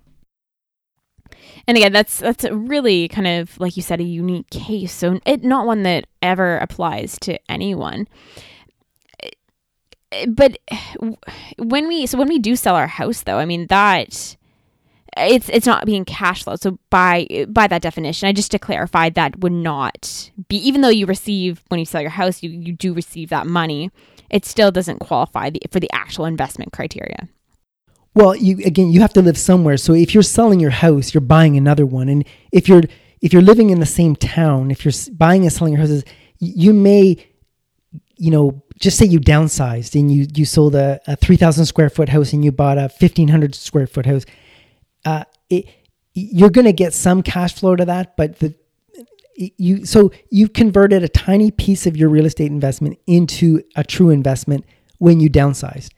[1.68, 4.92] And again, that's that's really kind of like you said a unique case.
[4.92, 8.08] So it not one that ever applies to anyone
[10.28, 10.58] but
[11.58, 14.36] when we so when we do sell our house though i mean that
[15.18, 19.10] it's it's not being cash flow so by by that definition i just to clarify
[19.10, 22.74] that would not be even though you receive when you sell your house you you
[22.74, 23.90] do receive that money
[24.32, 27.28] it still doesn't qualify the, for the actual investment criteria.
[28.16, 29.78] Well you again you have to live somewhere.
[29.78, 32.10] So if you're selling your house you're buying another one.
[32.10, 32.84] And if you're
[33.22, 36.04] if you're living in the same town if you're buying and selling your houses
[36.40, 37.18] you may
[38.18, 42.10] you know just say you downsized and you you sold a, a 3000 square foot
[42.10, 44.26] house and you bought a 1500 square foot house
[45.06, 45.66] uh, it,
[46.14, 48.54] you're going to get some cash flow to that but the
[49.36, 54.10] you so you've converted a tiny piece of your real estate investment into a true
[54.10, 54.66] investment
[54.98, 55.92] when you downsized.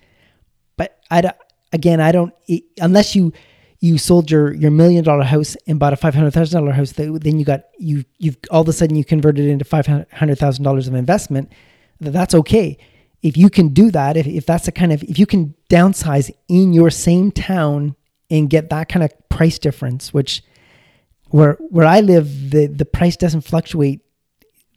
[0.77, 1.33] But i
[1.71, 2.33] again i don't
[2.79, 3.33] unless you
[3.79, 6.91] you sold your your million dollar house and bought a five hundred thousand dollar house
[6.93, 10.37] then you got you you've all of a sudden you converted it into five hundred
[10.37, 11.51] thousand dollars of investment
[12.11, 12.77] that's okay.
[13.21, 16.29] If you can do that, if, if that's the kind of, if you can downsize
[16.47, 17.95] in your same town
[18.29, 20.43] and get that kind of price difference, which
[21.29, 24.01] where where I live, the, the price doesn't fluctuate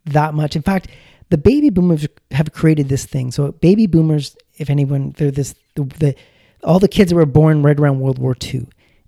[0.07, 0.57] that much.
[0.57, 0.89] In fact,
[1.29, 3.33] the baby boomers have created this thing.
[3.33, 6.15] So baby boomers, if anyone, they're this the, the
[6.63, 8.67] all the kids that were born right around World War II,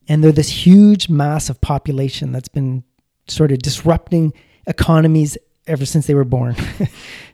[0.08, 2.84] and they're this huge mass of population that's been
[3.28, 4.32] sort of disrupting
[4.66, 6.56] economies ever since they were born.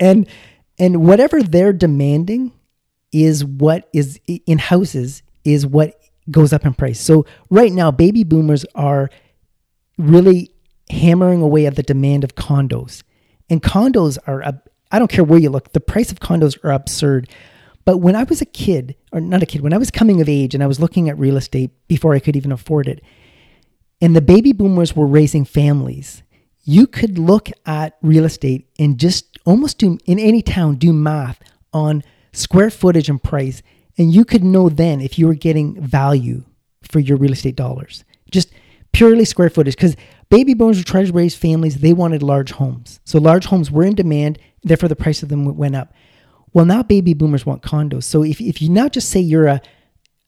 [0.00, 0.26] and
[0.78, 2.52] and whatever they're demanding
[3.12, 5.98] is what is in houses is what
[6.30, 7.00] goes up in price.
[7.00, 9.10] So right now, baby boomers are
[9.96, 10.50] really
[10.90, 13.02] hammering away at the demand of condos,
[13.48, 14.42] and condos are.
[14.92, 15.72] I don't care where you look.
[15.72, 17.28] The price of condos are absurd.
[17.84, 20.28] But when I was a kid, or not a kid, when I was coming of
[20.28, 23.00] age and I was looking at real estate before I could even afford it,
[24.00, 26.22] and the baby boomers were raising families,
[26.64, 31.40] you could look at real estate and just almost do in any town do math
[31.72, 33.62] on square footage and price
[33.96, 36.44] and you could know then if you were getting value
[36.82, 38.04] for your real estate dollars.
[38.30, 38.52] Just
[38.92, 39.96] purely square footage because
[40.28, 41.78] baby boomers were trying to raise families.
[41.78, 43.00] They wanted large homes.
[43.04, 45.94] So large homes were in demand therefore the price of them went up.
[46.52, 48.04] Well now baby boomers want condos.
[48.04, 49.62] So if, if you now just say you're a,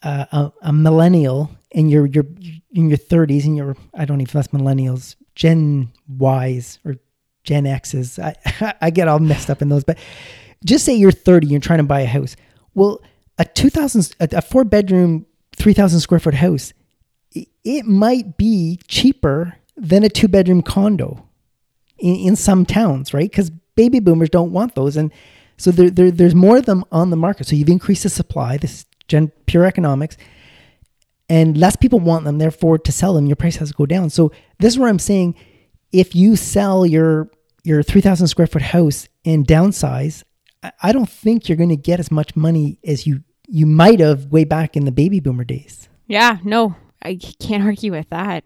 [0.02, 2.26] a, a millennial and you're you're
[2.72, 6.96] in your 30s and you're i don't even know if that's millennials Gen Ys or
[7.44, 8.18] Gen X's.
[8.18, 8.34] I,
[8.80, 9.98] I get all messed up in those, but
[10.64, 12.36] just say you're 30, you're trying to buy a house.
[12.74, 13.00] Well,
[13.38, 16.72] a 2000, a, four bedroom, 3000 square foot house,
[17.32, 21.24] it might be cheaper than a two bedroom condo
[21.98, 23.30] in, in some towns, right?
[23.30, 24.96] Because baby boomers don't want those.
[24.96, 25.12] And
[25.56, 27.46] so there, there, there's more of them on the market.
[27.46, 30.16] So you've increased the supply, this gen, pure economics
[31.28, 32.38] and less people want them.
[32.38, 34.10] Therefore, to sell them, your price has to go down.
[34.10, 35.34] So this is where I'm saying,
[35.92, 37.30] if you sell your
[37.64, 40.22] your 3,000 square foot house and downsize,
[40.82, 44.26] I don't think you're going to get as much money as you you might have
[44.26, 45.88] way back in the baby boomer days.
[46.06, 48.44] Yeah, no, I can't argue with that.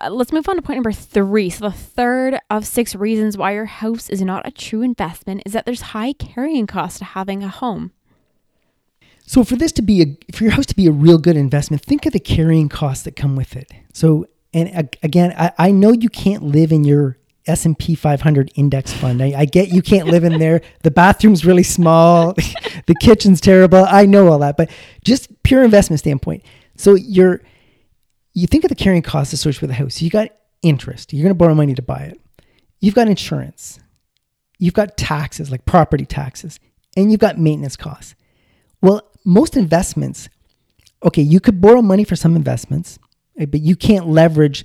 [0.00, 1.50] uh, let's move on to point number three.
[1.50, 5.52] So, the third of six reasons why your house is not a true investment is
[5.52, 7.92] that there's high carrying costs to having a home.
[9.26, 11.82] So for this to be a for your house to be a real good investment,
[11.82, 13.70] think of the carrying costs that come with it.
[13.92, 18.52] So and again, I, I know you can't live in your S and P 500
[18.54, 19.22] index fund.
[19.22, 20.62] I, I, get you can't live in there.
[20.82, 22.32] The bathroom's really small.
[22.86, 23.84] the kitchen's terrible.
[23.86, 24.70] I know all that, but
[25.04, 26.42] just pure investment standpoint.
[26.76, 27.42] So you're
[28.32, 30.00] you think of the carrying costs associated with a house.
[30.00, 30.30] You got
[30.62, 31.12] interest.
[31.12, 32.20] You're going to borrow money to buy it.
[32.80, 33.78] You've got insurance.
[34.58, 36.58] You've got taxes like property taxes,
[36.96, 38.14] and you've got maintenance costs.
[38.80, 40.28] Well, most investments,
[41.02, 42.98] okay, you could borrow money for some investments,
[43.36, 44.64] but you can't leverage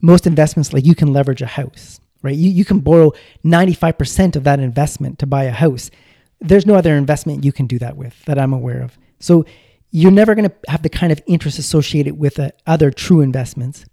[0.00, 2.34] most investments like you can leverage a house, right?
[2.34, 3.12] You, you can borrow
[3.44, 5.90] 95% of that investment to buy a house.
[6.40, 8.98] There's no other investment you can do that with that I'm aware of.
[9.18, 9.46] So
[9.90, 13.86] you're never going to have the kind of interest associated with uh, other true investments.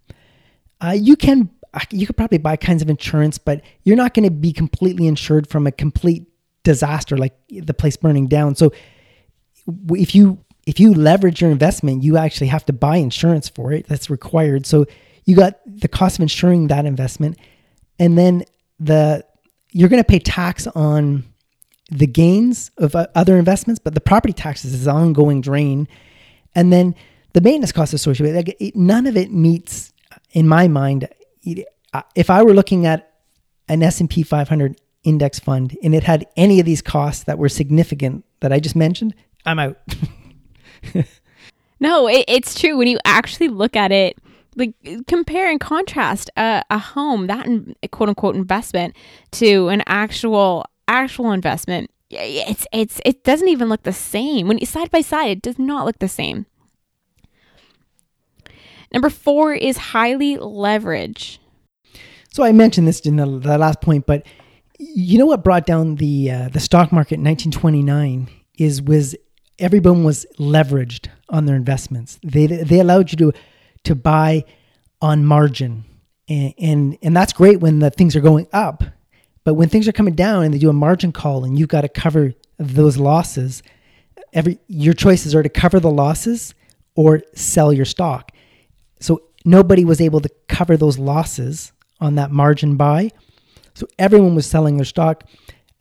[0.82, 1.50] Uh, you can
[1.92, 5.48] you could probably buy kinds of insurance, but you're not going to be completely insured
[5.48, 6.26] from a complete
[6.64, 8.56] disaster like the place burning down.
[8.56, 8.74] So
[9.90, 13.88] if you if you leverage your investment, you actually have to buy insurance for it.
[13.90, 14.66] That's required.
[14.66, 14.86] So
[15.26, 17.38] you got the cost of insuring that investment,
[18.00, 18.46] and then
[18.80, 19.26] the
[19.72, 21.26] you're going to pay tax on
[21.90, 25.90] the gains of uh, other investments, but the property taxes is an ongoing drain,
[26.56, 26.96] and then
[27.34, 29.92] the maintenance costs associated with it, it, none of it meets,
[30.32, 31.10] in my mind.
[32.16, 33.12] If I were looking at
[33.68, 37.38] an S and P 500 index fund and it had any of these costs that
[37.38, 39.14] were significant that I just mentioned,
[39.46, 39.78] I'm out.
[41.80, 42.78] no, it, it's true.
[42.78, 44.18] When you actually look at it,
[44.56, 44.74] like
[45.08, 48.96] compare and contrast a, a home, that in, quote unquote investment,
[49.32, 51.90] to an actual actual investment.
[52.10, 55.30] It's it's it doesn't even look the same when side by side.
[55.30, 56.46] It does not look the same.
[58.94, 61.40] Number four is highly leverage.
[62.34, 64.26] So I mentioned this in the, the last point, but
[64.80, 69.16] you know what brought down the uh, the stock market in 1929 is was
[69.62, 72.20] everyone was leveraged on their investments.
[72.24, 73.40] They they allowed you to
[73.86, 74.44] to buy
[75.02, 75.86] on margin,
[76.28, 78.84] and and, and that's great when the things are going up.
[79.44, 81.82] But when things are coming down and they do a margin call and you've got
[81.82, 83.64] to cover those losses,
[84.34, 86.54] every your choices are to cover the losses
[86.96, 88.32] or sell your stock.
[89.00, 93.12] So nobody was able to cover those losses on that margin buy.
[93.74, 95.24] So everyone was selling their stock.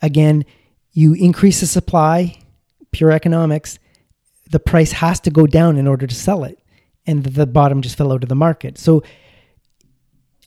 [0.00, 0.44] Again,
[0.92, 2.39] you increase the supply,
[2.92, 3.78] pure economics,
[4.50, 6.58] the price has to go down in order to sell it.
[7.06, 8.78] And the bottom just fell out of the market.
[8.78, 9.02] So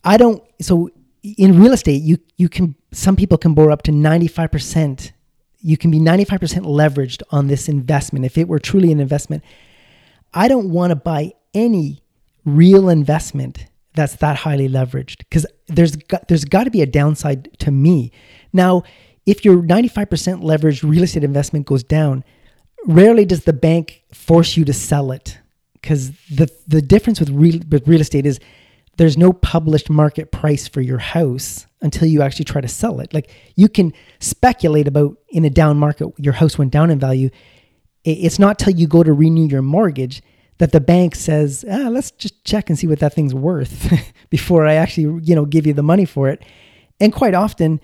[0.04, 0.90] I don't so
[1.22, 5.12] in real estate you you can some people can borrow up to 95%.
[5.58, 9.42] You can be 95% leveraged on this investment if it were truly an investment.
[10.32, 12.02] I don't want to buy any
[12.44, 17.48] real investment that's that highly leveraged because there's got, there's got to be a downside
[17.60, 18.10] to me.
[18.52, 18.82] Now,
[19.26, 22.24] if your 95% leveraged real estate investment goes down,
[22.86, 25.38] rarely does the bank force you to sell it
[25.74, 28.40] because the the difference with real with real estate is
[28.96, 33.12] there's no published market price for your house until you actually try to sell it.
[33.12, 37.30] Like you can speculate about in a down market your house went down in value.
[38.04, 40.22] It's not till you go to renew your mortgage
[40.58, 43.92] that the bank says, ah, let's just check and see what that thing's worth
[44.30, 46.44] before I actually, you know, give you the money for it.
[47.00, 47.80] And quite often,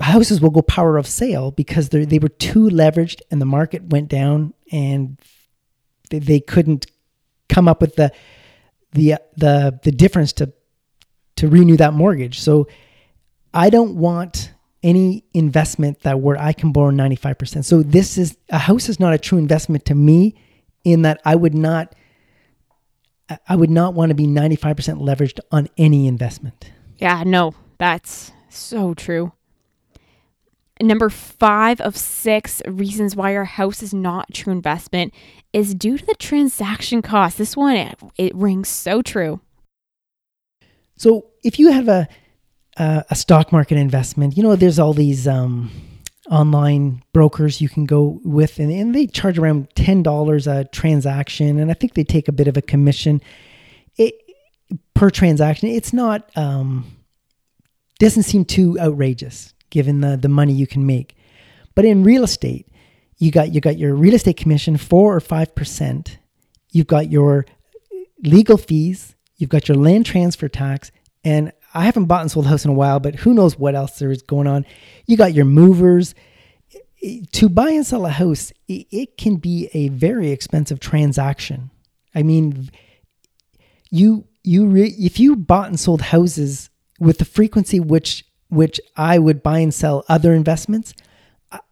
[0.00, 4.08] houses will go power of sale because they were too leveraged and the market went
[4.08, 5.18] down and
[6.10, 6.86] they, they couldn't
[7.48, 8.12] come up with the
[8.92, 10.52] the the the difference to
[11.36, 12.40] to renew that mortgage.
[12.40, 12.68] So
[13.54, 17.64] I don't want any investment that where I can borrow 95%.
[17.64, 20.34] So this is a house is not a true investment to me
[20.84, 21.94] in that I would not
[23.48, 26.72] I would not want to be 95% leveraged on any investment.
[26.98, 29.32] Yeah, no, that's so true.
[30.80, 35.12] Number five of six reasons why your house is not a true investment
[35.52, 37.36] is due to the transaction cost.
[37.36, 39.40] This one, it, it rings so true.
[40.96, 42.08] So if you have a,
[42.78, 45.70] a, a stock market investment, you know, there's all these um,
[46.30, 51.58] online brokers you can go with, and, and they charge around $10 a transaction.
[51.58, 53.20] And I think they take a bit of a commission
[53.98, 54.14] it,
[54.94, 55.68] per transaction.
[55.68, 56.86] It's not, um,
[57.98, 61.16] doesn't seem too outrageous given the, the money you can make.
[61.74, 62.68] But in real estate,
[63.18, 66.18] you got you got your real estate commission four or five percent.
[66.72, 67.46] You've got your
[68.22, 69.14] legal fees.
[69.36, 70.90] You've got your land transfer tax,
[71.24, 73.74] and I haven't bought and sold a house in a while, but who knows what
[73.74, 74.66] else there is going on.
[75.06, 76.14] You got your movers.
[77.32, 81.70] To buy and sell a house, it can be a very expensive transaction.
[82.14, 82.68] I mean,
[83.90, 89.18] you you re- if you bought and sold houses with the frequency which which I
[89.18, 90.94] would buy and sell other investments,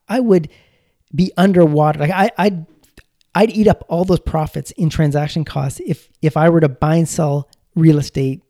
[0.08, 0.48] I, would
[1.14, 1.98] be underwater.
[1.98, 2.66] Like I, I'd
[3.34, 6.96] I'd eat up all those profits in transaction costs if if I were to buy
[6.96, 8.42] and sell real estate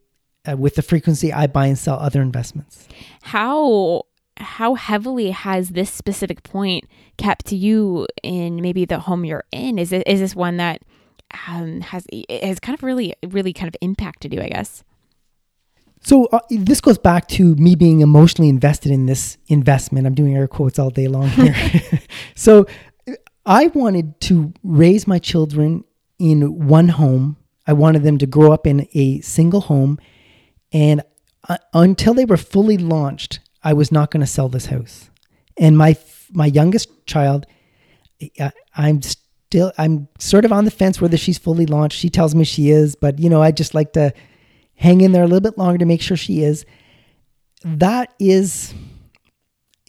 [0.48, 2.88] uh, with the frequency I buy and sell other investments.
[3.22, 4.04] How
[4.36, 6.84] how heavily has this specific point
[7.16, 9.78] kept you in maybe the home you're in?
[9.78, 10.82] Is it is this one that
[11.48, 14.40] um, has has kind of really really kind of impacted you?
[14.40, 14.84] I guess.
[16.02, 20.06] So uh, this goes back to me being emotionally invested in this investment.
[20.06, 21.54] I'm doing air quotes all day long here.
[22.34, 22.66] so
[23.44, 25.84] I wanted to raise my children
[26.18, 27.36] in one home.
[27.66, 29.98] I wanted them to grow up in a single home,
[30.72, 31.02] and
[31.48, 35.10] uh, until they were fully launched, I was not going to sell this house.
[35.56, 35.96] And my
[36.32, 37.46] my youngest child,
[38.74, 41.98] I'm still I'm sort of on the fence whether she's fully launched.
[41.98, 44.12] She tells me she is, but you know I just like to
[44.78, 46.64] hang in there a little bit longer to make sure she is.
[47.64, 48.74] That is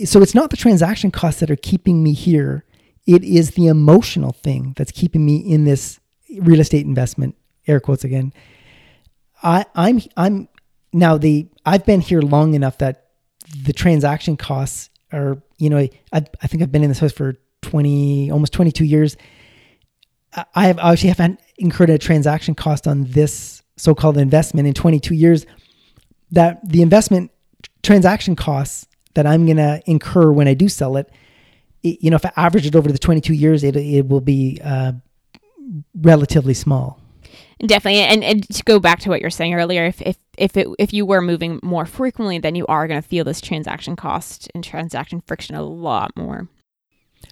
[0.06, 2.66] so it's not the transaction costs that are keeping me here.
[3.06, 6.00] It is the emotional thing that's keeping me in this
[6.40, 7.36] real estate investment.
[7.68, 8.34] Air quotes again.
[9.44, 10.48] I, I'm I'm
[10.94, 13.08] now the I've been here long enough that
[13.64, 17.36] the transaction costs are, you know, I, I think I've been in this house for
[17.62, 19.18] 20, almost 22 years.
[20.54, 25.46] I have actually haven't incurred a transaction cost on this so-called investment in 22 years
[26.32, 27.32] that the investment
[27.82, 31.12] transaction costs that I'm going to incur when I do sell it,
[31.82, 34.60] it, you know, if I average it over the 22 years, it, it will be
[34.64, 34.94] uh,
[35.96, 37.00] relatively small.
[37.66, 40.68] Definitely, and, and to go back to what you're saying earlier, if if if it,
[40.80, 44.50] if you were moving more frequently, then you are going to feel this transaction cost
[44.56, 46.48] and transaction friction a lot more.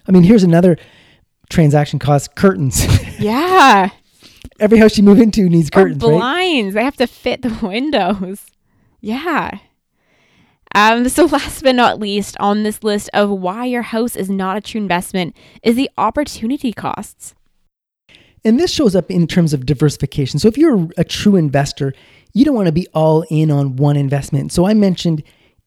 [0.06, 0.76] I mean, here's another
[1.48, 2.84] transaction cost: curtains.
[3.18, 3.88] Yeah.
[4.60, 6.74] Every house you move into needs curtains, or blinds.
[6.74, 6.80] Right?
[6.80, 8.46] They have to fit the windows.
[9.00, 9.58] Yeah.
[10.74, 14.56] Um, so last but not least on this list of why your house is not
[14.56, 17.34] a true investment is the opportunity costs.
[18.44, 20.38] And this shows up in terms of diversification.
[20.38, 21.92] So if you're a true investor,
[22.34, 24.52] you don't want to be all in on one investment.
[24.52, 25.22] So I mentioned,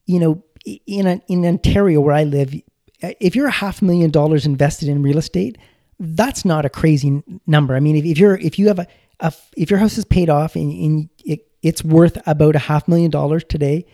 [0.06, 0.42] you know,
[0.86, 2.54] in a, in Ontario where I live,
[3.00, 5.58] if you're a half million dollars invested in real estate,
[6.04, 7.76] that's not a crazy number.
[7.76, 8.88] I mean, if, if you're if you have a,
[9.20, 12.88] a, if your house is paid off and, and it, it's worth about a half
[12.88, 13.86] million dollars today,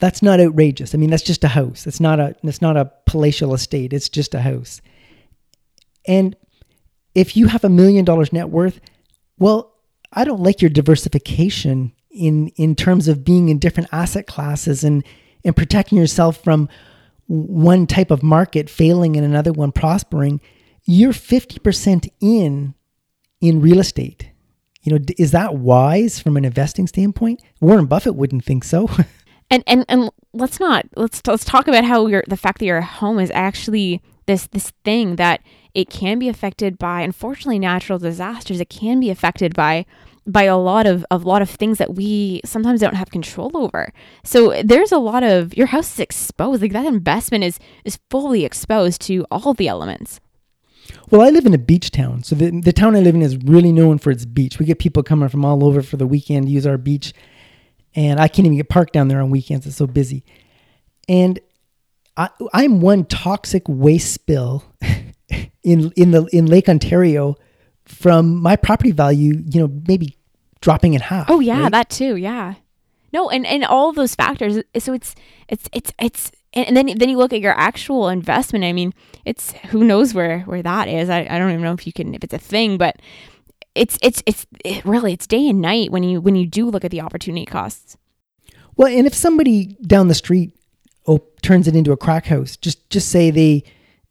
[0.00, 0.94] that's not outrageous.
[0.94, 1.86] I mean, that's just a house.
[1.86, 3.92] It's not a it's not a palatial estate.
[3.92, 4.82] It's just a house.
[6.08, 6.34] And
[7.14, 8.80] if you have a million dollars net worth,
[9.38, 9.76] well,
[10.12, 15.04] I don't like your diversification in in terms of being in different asset classes and
[15.44, 16.68] and protecting yourself from
[17.26, 20.40] one type of market failing and another one prospering.
[20.90, 22.74] You're 50% in
[23.42, 24.30] in real estate.
[24.80, 27.42] You know, is that wise from an investing standpoint?
[27.60, 28.88] Warren Buffett wouldn't think so.
[29.50, 32.80] and and and let's not let's let's talk about how your the fact that your
[32.80, 35.42] home is actually this this thing that
[35.74, 39.84] it can be affected by unfortunately natural disasters it can be affected by
[40.26, 43.92] by a lot of a lot of things that we sometimes don't have control over.
[44.24, 46.62] So there's a lot of your house is exposed.
[46.62, 50.18] Like that investment is is fully exposed to all the elements.
[51.10, 52.22] Well, I live in a beach town.
[52.22, 54.58] So the the town I live in is really known for its beach.
[54.58, 57.14] We get people coming from all over for the weekend to use our beach.
[57.94, 59.66] And I can't even get parked down there on weekends.
[59.66, 60.24] It's so busy.
[61.08, 61.40] And
[62.16, 64.64] I, I'm one toxic waste spill
[65.62, 67.36] in in the in Lake Ontario
[67.84, 70.16] from my property value, you know, maybe
[70.60, 71.30] dropping in half.
[71.30, 71.72] Oh yeah, right?
[71.72, 72.16] that too.
[72.16, 72.54] Yeah.
[73.12, 74.62] No, and and all those factors.
[74.78, 75.14] So it's
[75.48, 78.64] it's it's it's and then then you look at your actual investment.
[78.64, 78.94] I mean,
[79.24, 81.10] it's who knows where where that is.
[81.10, 82.96] I, I don't even know if you can if it's a thing, but
[83.74, 86.84] it's it's it's it really it's day and night when you when you do look
[86.84, 87.96] at the opportunity costs.
[88.76, 90.52] Well, and if somebody down the street
[91.06, 93.64] oh turns it into a crack house, just just say they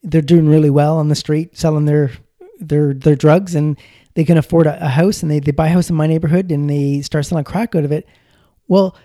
[0.03, 2.11] they're doing really well on the street selling their
[2.59, 3.77] their their drugs and
[4.13, 6.51] they can afford a, a, house and they, they buy a house in my neighborhood
[6.51, 8.07] and they start selling crack out of it.
[8.67, 8.95] Well,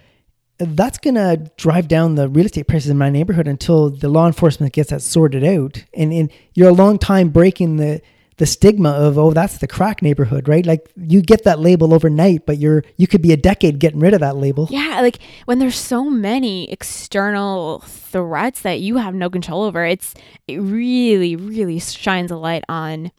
[0.66, 4.26] that's going to drive down the real estate prices in my neighborhood until the law
[4.26, 5.84] enforcement gets that sorted out.
[5.94, 8.00] And, and you're a long time breaking the,
[8.38, 10.64] the stigma of, oh, that's the crack neighborhood, right?
[10.64, 14.14] Like you get that label overnight, but you're, you could be a decade getting rid
[14.14, 14.68] of that label.
[14.70, 15.00] Yeah.
[15.00, 20.14] Like when there's so many external threats that you have no control over, it's,
[20.48, 23.12] it really, really shines a light on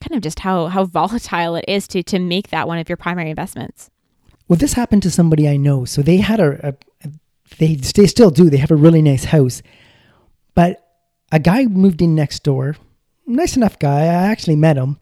[0.00, 2.96] kind of just how how volatile it is to to make that one of your
[2.96, 3.90] primary investments.
[4.50, 5.84] Well, this happened to somebody I know.
[5.84, 7.08] So they had a, a
[7.58, 8.50] they they still do.
[8.50, 9.62] They have a really nice house,
[10.56, 10.84] but
[11.30, 12.74] a guy moved in next door.
[13.28, 14.00] Nice enough guy.
[14.00, 14.98] I actually met him,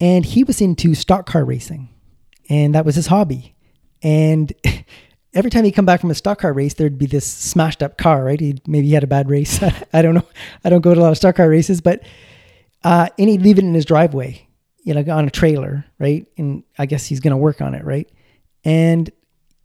[0.00, 1.90] and he was into stock car racing,
[2.48, 3.54] and that was his hobby.
[4.02, 4.54] And
[5.34, 7.98] every time he'd come back from a stock car race, there'd be this smashed up
[7.98, 8.40] car, right?
[8.40, 9.62] He'd, maybe he had a bad race.
[9.92, 10.26] I don't know.
[10.64, 12.04] I don't go to a lot of stock car races, but
[12.84, 14.48] uh, and he'd leave it in his driveway,
[14.82, 16.26] you know, on a trailer, right?
[16.38, 18.08] And I guess he's going to work on it, right?
[18.64, 19.10] And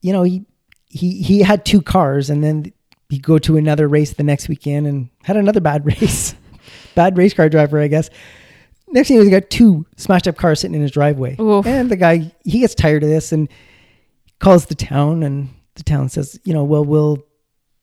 [0.01, 0.45] you know, he
[0.87, 2.71] he he had two cars, and then
[3.09, 6.35] he'd go to another race the next weekend and had another bad race,
[6.95, 8.09] bad race car driver, I guess.
[8.89, 11.65] Next thing he's got two smashed up cars sitting in his driveway, Oof.
[11.65, 13.49] and the guy he gets tired of this and
[14.39, 17.25] calls the town, and the town says, you know, well, we'll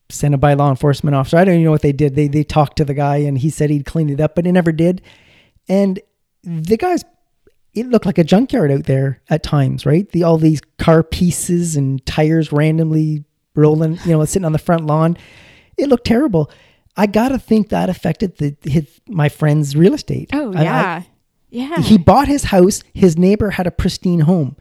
[0.09, 1.37] send a by law enforcement officer.
[1.37, 2.15] I don't even know what they did.
[2.15, 4.53] They they talked to the guy, and he said he'd clean it up, but he
[4.53, 5.03] never did.
[5.69, 6.01] And
[6.43, 7.05] the guy's
[7.75, 10.09] it looked like a junkyard out there at times, right?
[10.11, 14.87] The all these car pieces and tires randomly rolling, you know, sitting on the front
[14.87, 15.17] lawn.
[15.77, 16.51] It looked terrible.
[16.97, 20.31] I gotta think that affected the his my friend's real estate.
[20.33, 21.03] Oh I- I- yeah.
[21.51, 21.81] yeah.
[21.81, 22.83] he bought his house.
[22.95, 24.57] His neighbor had a pristine home.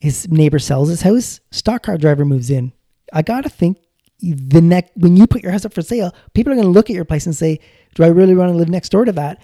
[0.00, 1.40] His neighbor sells his house.
[1.50, 2.72] Stock car driver moves in.
[3.12, 3.78] I gotta think
[4.20, 6.96] the next when you put your house up for sale, people are gonna look at
[6.96, 7.60] your place and say,
[7.94, 9.40] "Do I really want to live next door to that?"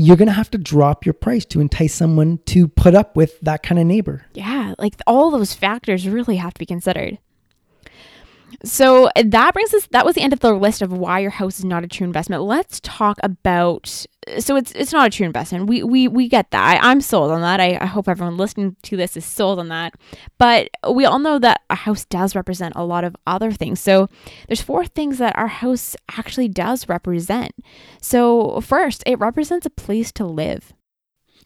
[0.00, 3.64] You're gonna have to drop your price to entice someone to put up with that
[3.64, 4.26] kind of neighbor.
[4.32, 7.18] Yeah, like all those factors really have to be considered.
[8.64, 11.58] So that brings us that was the end of the list of why your house
[11.58, 12.42] is not a true investment.
[12.42, 14.06] Let's talk about
[14.38, 15.68] so it's it's not a true investment.
[15.68, 16.82] We we we get that.
[16.82, 17.60] I, I'm sold on that.
[17.60, 19.94] I, I hope everyone listening to this is sold on that.
[20.38, 23.80] But we all know that a house does represent a lot of other things.
[23.80, 24.08] So
[24.48, 27.52] there's four things that our house actually does represent.
[28.00, 30.72] So first, it represents a place to live.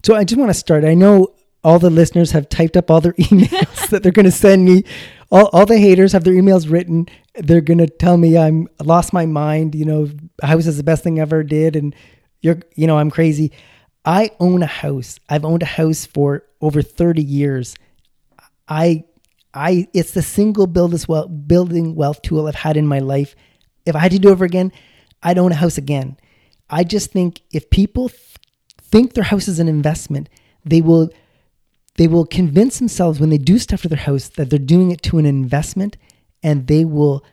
[0.04, 0.84] So I just want to start.
[0.84, 1.34] I know
[1.64, 4.84] all the listeners have typed up all their emails that they're going to send me.
[5.32, 7.08] All, all the haters have their emails written.
[7.34, 9.74] They're to tell me I'm I lost my mind.
[9.74, 10.10] You know,
[10.42, 11.94] house is the best thing I ever did, and
[12.42, 13.50] you're, you know, I'm crazy.
[14.04, 15.18] I own a house.
[15.30, 17.76] I've owned a house for over 30 years.
[18.68, 19.04] I,
[19.54, 23.34] I, it's the single building wealth, building wealth tool I've had in my life.
[23.86, 24.70] If I had to do it over again,
[25.22, 26.18] I'd own a house again.
[26.68, 28.20] I just think if people th-
[28.82, 30.28] think their house is an investment,
[30.64, 31.10] they will
[31.96, 35.02] they will convince themselves when they do stuff to their house that they're doing it
[35.02, 35.96] to an investment
[36.42, 37.24] and they will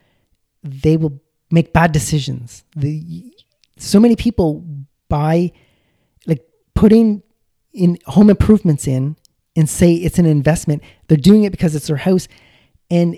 [0.64, 2.64] they will make bad decisions.
[2.76, 3.34] The
[3.78, 4.66] so many people
[5.08, 5.52] buy
[6.28, 6.44] like
[6.76, 7.24] putting
[7.74, 9.16] in home improvements in
[9.56, 10.84] and say it's an investment.
[11.08, 12.28] They're doing it because it's their house
[12.92, 13.18] and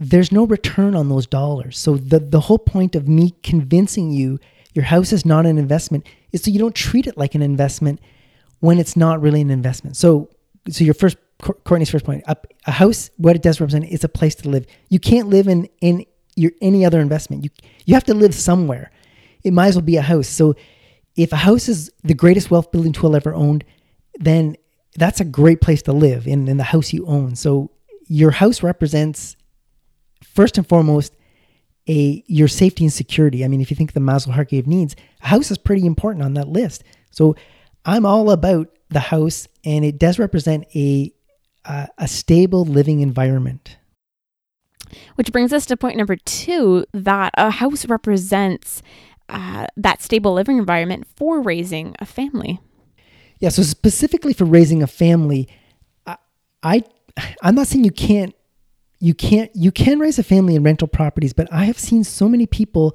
[0.00, 1.78] there's no return on those dollars.
[1.78, 4.40] So the the whole point of me convincing you
[4.74, 8.00] your house is not an investment is so you don't treat it like an investment
[8.58, 9.96] when it's not really an investment.
[9.96, 10.30] So
[10.68, 12.36] so your first Courtney's first point, a,
[12.66, 14.66] a house what it does represent is a place to live.
[14.88, 16.06] You can't live in in
[16.36, 17.44] your any other investment.
[17.44, 17.50] You
[17.84, 18.90] you have to live somewhere.
[19.42, 20.28] It might as well be a house.
[20.28, 20.54] So
[21.16, 23.64] if a house is the greatest wealth building tool ever owned,
[24.14, 24.56] then
[24.96, 27.36] that's a great place to live in, in the house you own.
[27.36, 27.70] So
[28.06, 29.36] your house represents
[30.22, 31.14] first and foremost
[31.88, 33.44] a your safety and security.
[33.44, 36.24] I mean, if you think the Maslow hierarchy of needs, a house is pretty important
[36.24, 36.84] on that list.
[37.10, 37.36] So
[37.84, 41.12] I'm all about the house, and it does represent a
[41.64, 43.78] a, a stable living environment.
[45.16, 48.82] Which brings us to point number two that a house represents
[49.28, 52.60] uh, that stable living environment for raising a family.
[53.40, 53.48] Yeah.
[53.48, 55.48] So specifically for raising a family,
[56.06, 56.16] I,
[56.62, 56.82] I
[57.42, 58.34] I'm not saying you can't
[59.00, 62.28] you can't you can raise a family in rental properties, but I have seen so
[62.28, 62.94] many people,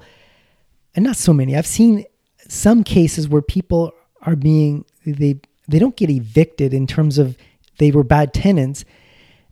[0.94, 1.56] and not so many.
[1.56, 2.04] I've seen
[2.48, 5.40] some cases where people are being they
[5.70, 7.36] they don't get evicted in terms of
[7.78, 8.84] they were bad tenants.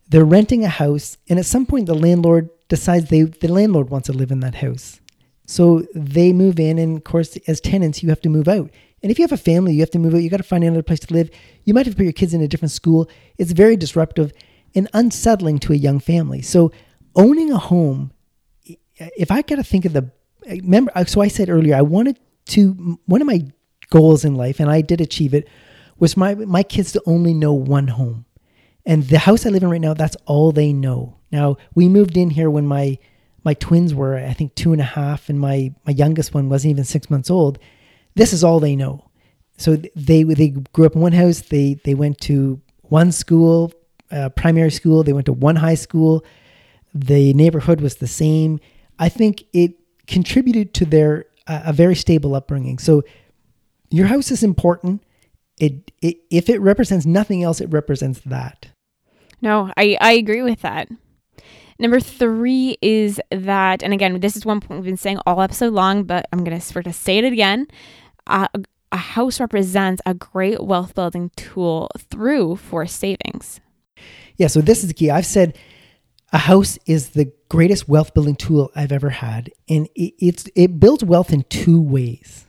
[0.07, 4.07] They're renting a house, and at some point the landlord decides they the landlord wants
[4.07, 4.99] to live in that house.
[5.45, 8.69] So they move in, and of course, as tenants, you have to move out.
[9.01, 10.21] And if you have a family, you have to move out.
[10.21, 11.31] You got to find another place to live.
[11.63, 13.09] You might have to put your kids in a different school.
[13.37, 14.31] It's very disruptive
[14.75, 16.41] and unsettling to a young family.
[16.41, 16.71] So
[17.15, 18.11] owning a home,
[18.97, 20.11] if I got to think of the
[20.45, 23.45] remember, so I said earlier, I wanted to one of my
[23.89, 25.47] goals in life, and I did achieve it,
[25.99, 28.25] was my my kids to only know one home.
[28.85, 31.17] And the house I live in right now, that's all they know.
[31.31, 32.97] Now we moved in here when my
[33.43, 36.71] my twins were, I think, two and a half, and my my youngest one wasn't
[36.71, 37.59] even six months old.
[38.15, 39.09] This is all they know.
[39.57, 41.41] So they they grew up in one house.
[41.41, 43.71] They they went to one school,
[44.11, 45.03] uh, primary school.
[45.03, 46.23] They went to one high school.
[46.93, 48.59] The neighborhood was the same.
[48.97, 49.73] I think it
[50.07, 52.79] contributed to their uh, a very stable upbringing.
[52.79, 53.03] So
[53.89, 55.03] your house is important.
[55.59, 58.67] It, it if it represents nothing else, it represents that.
[59.41, 60.89] No, I, I agree with that.
[61.79, 65.73] Number three is that, and again, this is one point we've been saying all episode
[65.73, 67.67] long, but I'm going to sort of say it again.
[68.27, 68.47] Uh,
[68.91, 73.61] a house represents a great wealth building tool through forced savings.
[74.35, 75.09] Yeah, so this is the key.
[75.09, 75.57] I've said
[76.33, 80.79] a house is the greatest wealth building tool I've ever had, and it, it's it
[80.79, 82.45] builds wealth in two ways,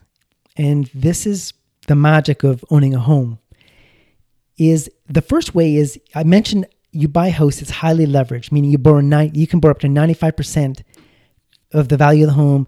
[0.57, 1.53] and this is
[1.87, 3.39] the magic of owning a home.
[4.57, 8.71] Is the first way is I mentioned you buy a house, it's highly leveraged, meaning
[8.71, 10.83] you borrow nine, you can borrow up to ninety five percent
[11.73, 12.67] of the value of the home,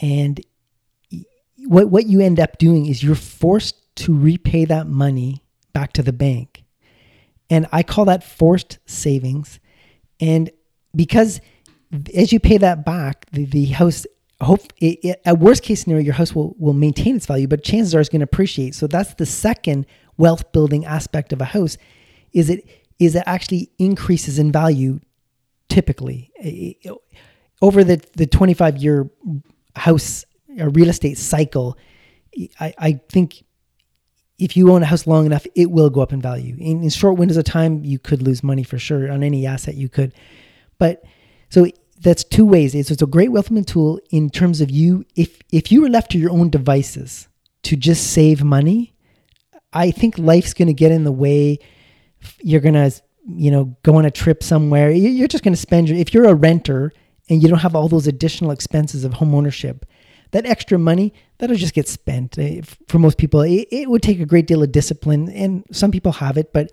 [0.00, 0.40] and
[1.66, 5.42] what what you end up doing is you're forced to repay that money
[5.72, 6.64] back to the bank,
[7.50, 9.58] and I call that forced savings
[10.20, 10.50] and
[10.94, 11.40] because
[12.14, 14.06] as you pay that back, the, the house
[14.44, 17.62] hope it, it, at worst case scenario your house will, will maintain its value but
[17.62, 19.86] chances are it's going to appreciate so that's the second
[20.16, 21.76] wealth building aspect of a house
[22.32, 22.64] is it
[22.98, 25.00] is it actually increases in value
[25.68, 26.30] typically
[27.60, 29.10] over the, the 25 year
[29.74, 30.24] house
[30.58, 31.76] or real estate cycle
[32.60, 33.44] I, I think
[34.38, 36.56] if you own a house long enough, it will go up in value.
[36.58, 39.74] In, in, short windows of time, you could lose money for sure on any asset
[39.74, 40.14] you could.
[40.78, 41.02] But
[41.50, 41.66] so
[42.00, 42.74] that's two ways.
[42.74, 45.04] It's, it's a great wealth management tool in terms of you.
[45.16, 47.28] If if you were left to your own devices
[47.64, 48.94] to just save money,
[49.72, 51.58] I think life's going to get in the way.
[52.40, 52.92] You're going to
[53.26, 54.90] you know go on a trip somewhere.
[54.90, 55.98] You're just going to spend your.
[55.98, 56.92] If you're a renter
[57.28, 59.84] and you don't have all those additional expenses of home ownership,
[60.30, 64.20] that extra money that'll just get spent eh, for most people it, it, would take
[64.20, 66.70] a great deal of discipline and some people have it but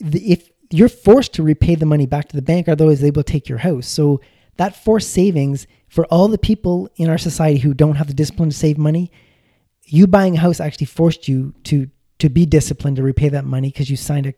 [0.00, 3.48] if you're forced to repay the money back to the bank otherwise they will take
[3.48, 4.20] your house so
[4.56, 8.50] that forced savings for all the people in our society who don't have the discipline
[8.50, 9.10] to save money
[9.84, 11.88] you buying a house actually forced you to
[12.18, 14.34] to be disciplined to repay that money because you signed a,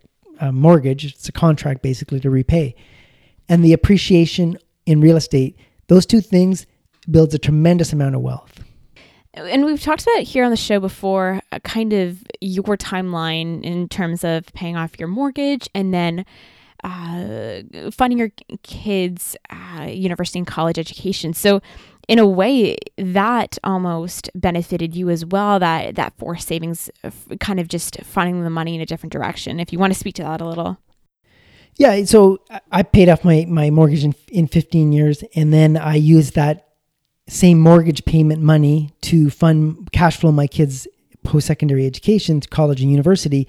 [0.47, 2.74] a mortgage it's a contract basically to repay
[3.49, 5.57] and the appreciation in real estate
[5.89, 6.66] those two things
[7.11, 8.55] builds a tremendous amount of wealth.
[9.37, 14.24] And we've talked about here on the show before, kind of your timeline in terms
[14.24, 16.24] of paying off your mortgage and then
[16.82, 18.30] uh, funding your
[18.62, 21.34] kids' uh, university and college education.
[21.34, 21.61] So,
[22.09, 25.59] in a way, that almost benefited you as well.
[25.59, 26.89] That that forced savings,
[27.41, 29.59] kind of just funding the money in a different direction.
[29.59, 30.78] If you want to speak to that a little.
[31.78, 32.39] Yeah, so
[32.72, 36.66] I paid off my, my mortgage in, in 15 years, and then I used that
[37.29, 40.87] same mortgage payment money to fund cash flow my kids'
[41.24, 43.49] post secondary education to college and university,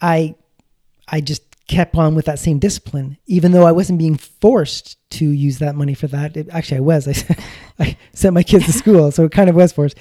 [0.00, 0.34] I
[1.08, 5.28] I just kept on with that same discipline, even though I wasn't being forced to
[5.28, 6.36] use that money for that.
[6.36, 7.08] It, actually, I was.
[7.30, 7.36] I,
[7.78, 9.96] I sent my kids to school, so it kind of was forced.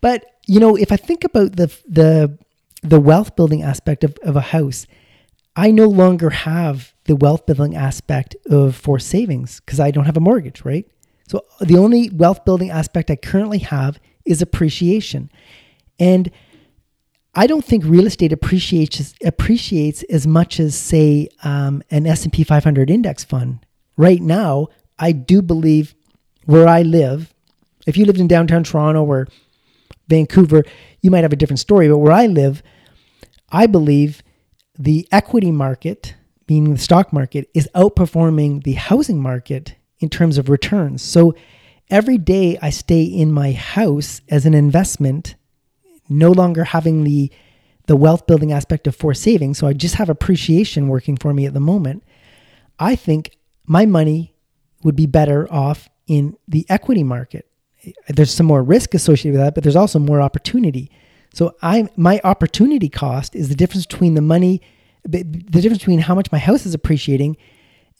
[0.00, 2.38] But you know, if I think about the the
[2.82, 4.86] the wealth building aspect of, of a house,
[5.56, 10.16] I no longer have the wealth building aspect of forced savings because I don't have
[10.16, 10.86] a mortgage, right?
[11.26, 15.30] So the only wealth building aspect I currently have is appreciation.
[15.98, 16.30] And
[17.34, 22.32] I don't think real estate appreciates appreciates as much as say um, an S and
[22.32, 23.64] P 500 index fund.
[23.96, 24.68] Right now,
[24.98, 25.94] I do believe
[26.44, 27.34] where I live.
[27.86, 29.28] If you lived in downtown Toronto or
[30.08, 30.62] Vancouver,
[31.00, 31.88] you might have a different story.
[31.88, 32.62] But where I live,
[33.50, 34.22] I believe
[34.78, 36.14] the equity market,
[36.48, 39.74] meaning the stock market, is outperforming the housing market
[40.04, 41.02] in terms of returns.
[41.02, 41.34] So
[41.90, 45.34] every day I stay in my house as an investment,
[46.08, 47.32] no longer having the
[47.86, 49.58] the wealth building aspect of forced savings.
[49.58, 52.02] So I just have appreciation working for me at the moment.
[52.78, 53.36] I think
[53.66, 54.34] my money
[54.82, 57.46] would be better off in the equity market.
[58.08, 60.90] There's some more risk associated with that, but there's also more opportunity.
[61.34, 64.62] So I my opportunity cost is the difference between the money
[65.06, 67.36] the difference between how much my house is appreciating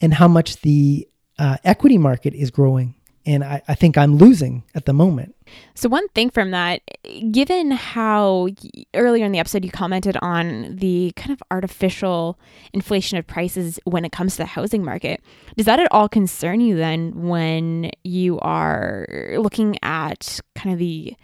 [0.00, 1.06] and how much the
[1.38, 2.94] uh, equity market is growing.
[3.26, 5.34] And I, I think I'm losing at the moment.
[5.74, 6.82] So, one thing from that,
[7.30, 8.48] given how
[8.92, 12.38] earlier in the episode you commented on the kind of artificial
[12.74, 15.22] inflation of prices when it comes to the housing market,
[15.56, 19.06] does that at all concern you then when you are
[19.38, 21.16] looking at kind of the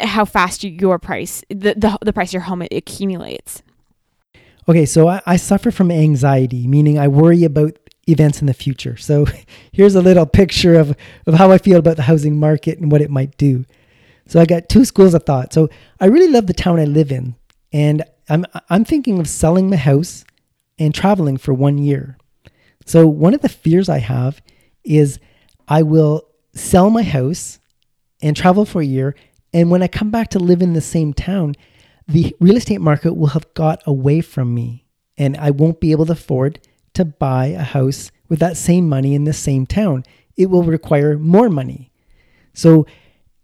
[0.00, 3.62] uh, how fast your price, the, the, the price your home accumulates?
[4.68, 8.96] Okay, so I, I suffer from anxiety, meaning I worry about events in the future.
[8.96, 9.26] So
[9.72, 10.96] here's a little picture of,
[11.26, 13.64] of how I feel about the housing market and what it might do.
[14.28, 15.52] So I got two schools of thought.
[15.52, 15.68] So
[16.00, 17.36] I really love the town I live in,
[17.72, 20.24] and I'm I'm thinking of selling my house
[20.78, 22.18] and traveling for one year.
[22.84, 24.42] So one of the fears I have
[24.84, 25.18] is
[25.68, 27.58] I will sell my house
[28.20, 29.14] and travel for a year,
[29.52, 31.54] and when I come back to live in the same town,
[32.08, 34.86] the real estate market will have got away from me,
[35.16, 36.58] and I won't be able to afford
[36.96, 40.04] to buy a house with that same money in the same town.
[40.36, 41.90] It will require more money.
[42.52, 42.86] So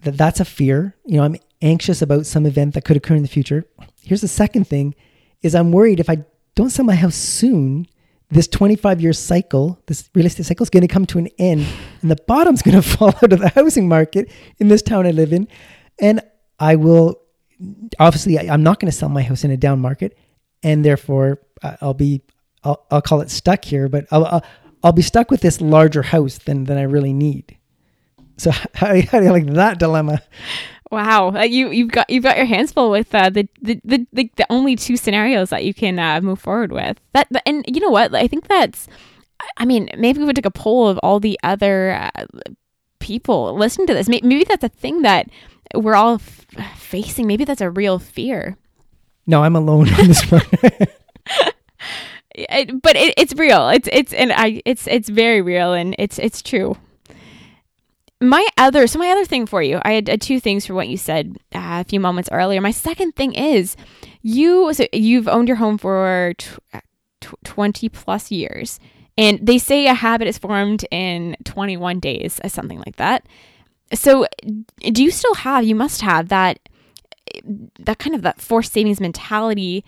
[0.00, 0.96] that that's a fear.
[1.04, 3.64] You know, I'm anxious about some event that could occur in the future.
[4.02, 4.94] Here's the second thing
[5.42, 6.24] is I'm worried if I
[6.54, 7.86] don't sell my house soon,
[8.30, 11.66] this 25 year cycle, this real estate cycle is going to come to an end
[12.00, 15.10] and the bottom's going to fall out of the housing market in this town I
[15.10, 15.48] live in.
[16.00, 16.20] And
[16.58, 17.20] I will,
[17.98, 20.16] obviously, I, am not going to sell my house in a down market.
[20.62, 22.22] And therefore, uh, I'll be,
[22.64, 24.44] I'll, I'll call it stuck here, but I'll, I'll,
[24.82, 27.56] I'll be stuck with this larger house than, than I really need.
[28.36, 30.22] So how, how do you like that dilemma?
[30.90, 34.06] Wow, uh, you you've got you've got your hands full with uh, the, the, the
[34.12, 37.00] the the only two scenarios that you can uh, move forward with.
[37.14, 38.14] That and you know what?
[38.14, 38.88] I think that's.
[39.56, 42.26] I mean, maybe we would take a poll of all the other uh,
[42.98, 44.06] people listening to this.
[44.06, 45.30] Maybe that's a thing that
[45.74, 46.46] we're all f-
[46.76, 47.26] facing.
[47.26, 48.58] Maybe that's a real fear.
[49.26, 50.42] No, I'm alone on this one.
[52.34, 53.68] it, but it, it's real.
[53.68, 56.76] It's it's and I it's it's very real and it's it's true.
[58.20, 60.86] My other so my other thing for you i had uh, two things for what
[60.86, 62.60] you said uh, a few moments earlier.
[62.60, 63.76] My second thing is
[64.22, 66.80] you so you've owned your home for tw- uh,
[67.20, 68.78] tw- 20 plus years
[69.18, 73.26] and they say a habit is formed in 21 days or uh, something like that.
[73.92, 74.26] So
[74.78, 76.60] do you still have you must have that
[77.78, 79.84] that kind of that forced savings mentality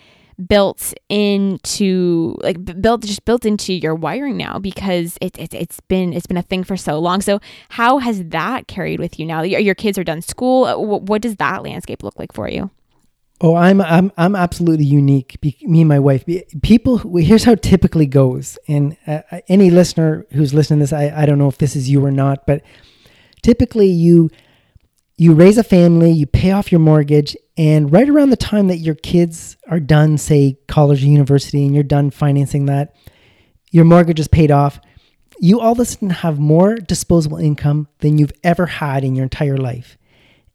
[0.49, 6.13] built into like built just built into your wiring now because it, it, it's been
[6.13, 9.43] it's been a thing for so long so how has that carried with you now
[9.43, 12.49] your, your kids are done school uh, what, what does that landscape look like for
[12.49, 12.71] you
[13.41, 15.41] Oh, I'm I'm I'm absolutely unique.
[15.41, 16.25] Be, me and my wife.
[16.63, 16.99] People.
[17.19, 18.59] Here's how typically goes.
[18.69, 21.91] And uh, any listener who's listening to this, I I don't know if this is
[21.91, 22.63] you or not, but
[23.43, 24.31] typically you
[25.17, 28.79] you raise a family, you pay off your mortgage, and right around the time that
[28.79, 32.95] your kids are done, say college or university, and you're done financing that,
[33.71, 34.81] your mortgage is paid off,
[35.39, 39.25] you all of a sudden have more disposable income than you've ever had in your
[39.25, 39.97] entire life.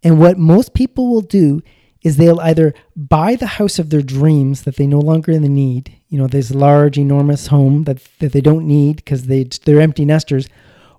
[0.04, 1.62] And what most people will do
[2.02, 6.18] is they'll either buy the house of their dreams that they no longer need, you
[6.18, 10.48] know, this large, enormous home that, that they don't need because they they're empty nesters,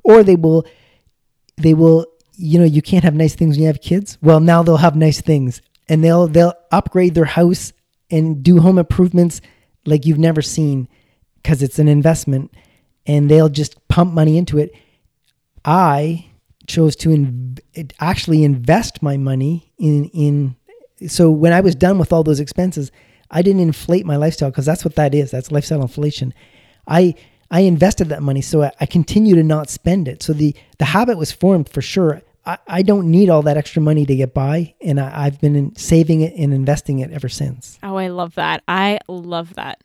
[0.03, 0.67] or they will
[1.57, 4.19] they will you know you can't have nice things when you have kids.
[4.21, 7.73] Well, now they'll have nice things and they'll they'll upgrade their house
[8.11, 9.41] and do home improvements
[9.87, 10.89] like you've never seen
[11.43, 12.53] because it's an investment
[13.07, 14.73] and they'll just pump money into it.
[15.65, 16.27] I
[16.67, 17.59] chose to in,
[17.99, 20.57] actually invest my money in in
[21.09, 22.93] so when I was done with all those expenses,
[23.31, 25.31] I didn't inflate my lifestyle because that's what that is.
[25.31, 26.35] That's lifestyle inflation.
[26.87, 27.15] I
[27.51, 30.23] I invested that money so I, I continue to not spend it.
[30.23, 32.23] So the the habit was formed for sure.
[32.47, 35.75] I, I don't need all that extra money to get by, and I, I've been
[35.77, 37.79] saving it and investing it ever since.
[37.83, 38.63] Oh, I love that.
[38.67, 39.83] I love that.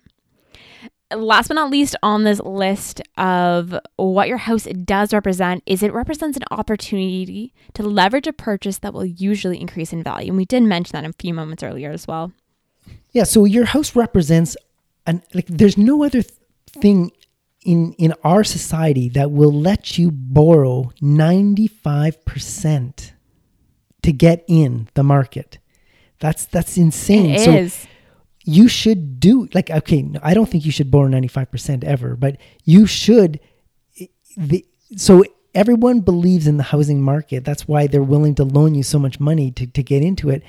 [1.14, 5.94] Last but not least on this list of what your house does represent is it
[5.94, 10.30] represents an opportunity to leverage a purchase that will usually increase in value.
[10.30, 12.32] And we did mention that a few moments earlier as well.
[13.12, 14.58] Yeah, so your house represents
[15.06, 16.34] an like there's no other th-
[16.82, 17.12] thing
[17.66, 23.12] in in our society that will let you borrow 95%
[24.04, 25.58] to get in the market.
[26.20, 27.32] That's that's insane.
[27.32, 27.88] It so is.
[28.44, 32.86] you should do like okay, I don't think you should borrow 95% ever, but you
[32.86, 33.40] should
[34.38, 35.24] the so
[35.56, 37.44] everyone believes in the housing market.
[37.44, 40.44] That's why they're willing to loan you so much money to, to get into it.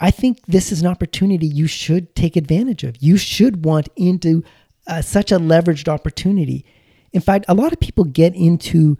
[0.00, 3.02] I think this is an opportunity you should take advantage of.
[3.02, 4.44] You should want into
[4.86, 6.64] uh, such a leveraged opportunity.
[7.12, 8.98] In fact, a lot of people get into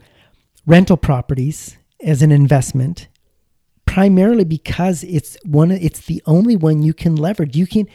[0.65, 3.07] rental properties as an investment
[3.85, 7.55] primarily because it's one it's the only one you can leverage.
[7.55, 7.87] You can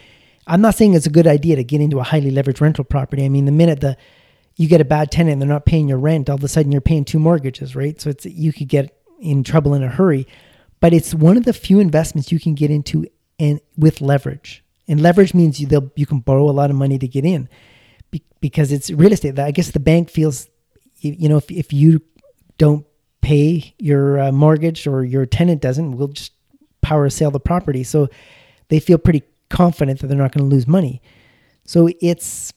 [0.46, 3.24] I'm not saying it's a good idea to get into a highly leveraged rental property.
[3.24, 3.96] I mean, the minute the
[4.56, 6.72] you get a bad tenant and they're not paying your rent, all of a sudden
[6.72, 8.00] you're paying two mortgages, right?
[8.00, 10.26] So it's you could get in trouble in a hurry.
[10.80, 13.06] But it's one of the few investments you can get into
[13.38, 14.64] and with leverage.
[14.88, 17.48] And leverage means you you can borrow a lot of money to get in
[18.10, 19.38] be, because it's real estate.
[19.38, 20.48] I guess the bank feels,
[21.00, 22.00] you know, if, if you
[22.58, 22.86] don't
[23.20, 26.32] pay your uh, mortgage or your tenant doesn't, we'll just
[26.80, 27.84] power sale the property.
[27.84, 28.08] So
[28.68, 31.02] they feel pretty confident that they're not going to lose money.
[31.64, 32.52] So it's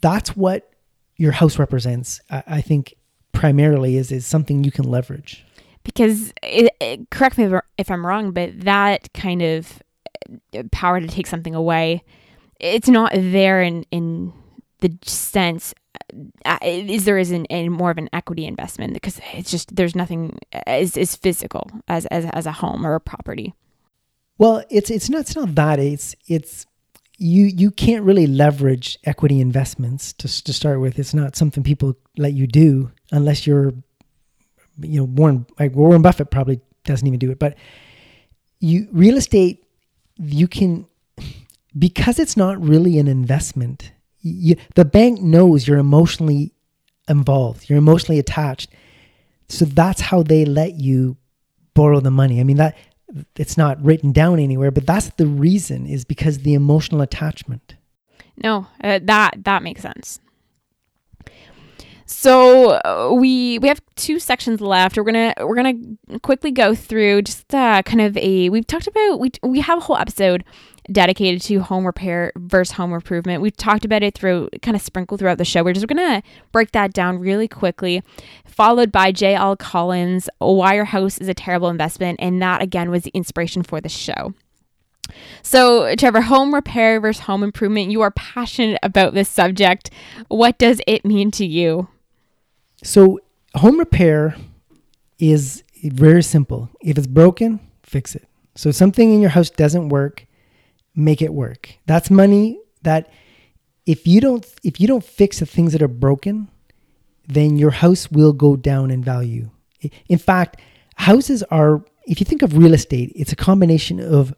[0.00, 0.70] that's what
[1.16, 2.20] your house represents.
[2.30, 2.94] I, I think
[3.32, 5.44] primarily is is something you can leverage.
[5.82, 9.82] Because it, it, correct me if I'm wrong, but that kind of
[10.54, 12.02] uh, power to take something away
[12.64, 14.32] it's not there in in
[14.80, 15.74] the sense
[16.44, 19.94] uh, is there is an, a more of an equity investment because it's just there's
[19.94, 23.54] nothing is is physical as, as as a home or a property.
[24.38, 26.66] Well, it's it's not it's not that it's it's
[27.18, 30.98] you you can't really leverage equity investments to to start with.
[30.98, 33.72] It's not something people let you do unless you're
[34.80, 37.56] you know Warren like Warren Buffett probably doesn't even do it, but
[38.60, 39.64] you real estate
[40.16, 40.86] you can
[41.76, 46.52] because it's not really an investment, You, the bank knows you're emotionally
[47.08, 48.70] involved, you're emotionally attached.
[49.48, 51.16] So that's how they let you
[51.74, 52.40] borrow the money.
[52.40, 52.76] I mean that
[53.36, 57.76] it's not written down anywhere, but that's the reason is because the emotional attachment.
[58.42, 60.20] No, uh, that that makes sense.
[62.06, 64.96] So uh, we we have two sections left.
[64.96, 69.20] We're gonna we're gonna quickly go through just uh, kind of a we've talked about
[69.20, 70.44] we we have a whole episode
[70.90, 73.42] dedicated to home repair versus home improvement.
[73.42, 75.62] We've talked about it through kind of sprinkled throughout the show.
[75.62, 76.22] We're just gonna
[76.52, 78.02] break that down really quickly,
[78.44, 79.56] followed by J.L.
[79.56, 83.80] Collins, Why Your House is a Terrible Investment, and that again was the inspiration for
[83.80, 84.34] the show.
[85.42, 89.90] So, Trevor, home repair versus home improvement, you are passionate about this subject.
[90.28, 91.88] What does it mean to you?
[92.82, 93.20] So,
[93.54, 94.36] home repair
[95.18, 96.70] is very simple.
[96.80, 98.26] If it's broken, fix it.
[98.54, 100.26] So, something in your house doesn't work,
[100.94, 101.76] make it work.
[101.86, 103.10] That's money that
[103.86, 106.48] if you don't if you don't fix the things that are broken,
[107.26, 109.50] then your house will go down in value.
[110.08, 110.60] In fact,
[110.96, 114.34] houses are if you think of real estate, it's a combination of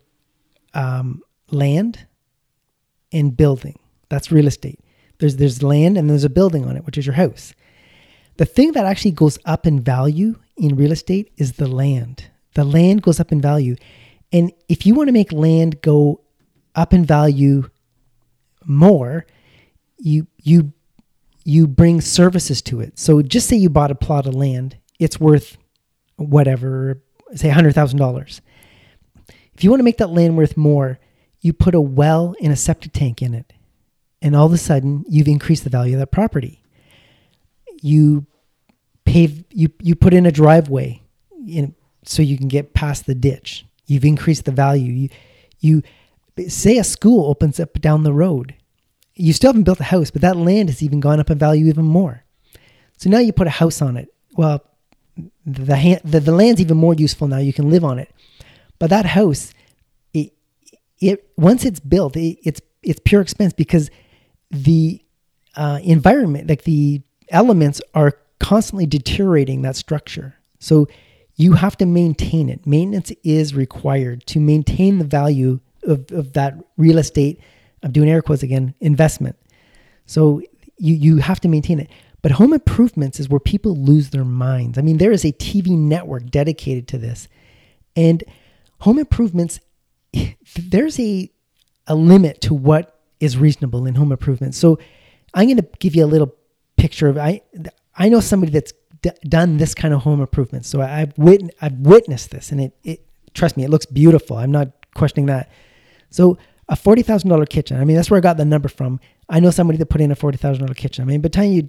[0.74, 2.07] um, land
[3.12, 3.78] and building.
[4.09, 4.80] That's real estate.
[5.18, 7.54] There's there's land and there's a building on it, which is your house.
[8.36, 12.30] The thing that actually goes up in value in real estate is the land.
[12.54, 13.76] The land goes up in value.
[14.32, 16.20] And if you want to make land go
[16.77, 17.68] up in value
[18.64, 19.27] more,
[19.99, 20.72] you you
[21.45, 22.99] you bring services to it.
[22.99, 25.57] So just say you bought a plot of land, it's worth
[26.16, 27.03] whatever,
[27.35, 28.41] say $100,000.
[29.55, 30.99] If you want to make that land worth more,
[31.41, 33.53] you put a well and a septic tank in it.
[34.20, 36.62] And all of a sudden, you've increased the value of that property.
[37.81, 38.27] You
[39.05, 41.03] pave you you put in a driveway
[41.47, 41.74] in,
[42.05, 43.64] so you can get past the ditch.
[43.87, 44.93] You've increased the value.
[44.93, 45.09] You
[45.61, 45.83] you
[46.49, 48.55] say a school opens up down the road.
[49.14, 51.66] You still haven't built a house, but that land has even gone up in value
[51.66, 52.24] even more.
[52.99, 54.12] So now you put a house on it.
[54.37, 54.62] Well,
[55.47, 57.39] the, hand, the, the land's even more useful now.
[57.39, 58.12] You can live on it.
[58.78, 59.55] But that house,
[60.12, 60.32] it,
[61.01, 63.91] it once it's built, it, it's it's pure expense because
[64.51, 65.03] the
[65.57, 70.37] uh, environment, like the elements, are constantly deteriorating that structure.
[70.59, 70.87] So
[71.34, 72.66] you have to maintain it.
[72.66, 77.41] Maintenance is required to maintain the value of, of that real estate.
[77.82, 79.37] I'm doing air quotes again, investment.
[80.07, 80.43] So
[80.78, 81.91] you you have to maintain it.
[82.22, 84.78] But home improvements is where people lose their minds.
[84.78, 87.28] I mean, there is a TV network dedicated to this.
[87.95, 88.24] And
[88.80, 89.61] home improvements,
[90.57, 91.30] there's a,
[91.87, 94.59] a limit to what is reasonable in home improvements.
[94.59, 94.78] So
[95.34, 96.34] I'm going to give you a little
[96.76, 97.43] picture of I
[97.97, 98.72] I know somebody that's
[99.03, 100.68] d- done this kind of home improvements.
[100.68, 104.37] So I've wit- I've witnessed this and it, it trust me, it looks beautiful.
[104.37, 105.51] I'm not questioning that.
[106.11, 106.38] So
[106.68, 107.80] a forty thousand dollar kitchen.
[107.80, 109.00] I mean, that's where I got the number from.
[109.28, 111.02] I know somebody that put in a forty thousand dollar kitchen.
[111.02, 111.68] I mean, by the time you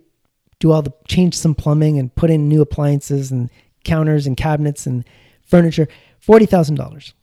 [0.59, 3.49] do all the change some plumbing and put in new appliances and
[3.83, 5.05] counters and cabinets and
[5.43, 5.87] furniture,
[6.25, 7.13] $40,000.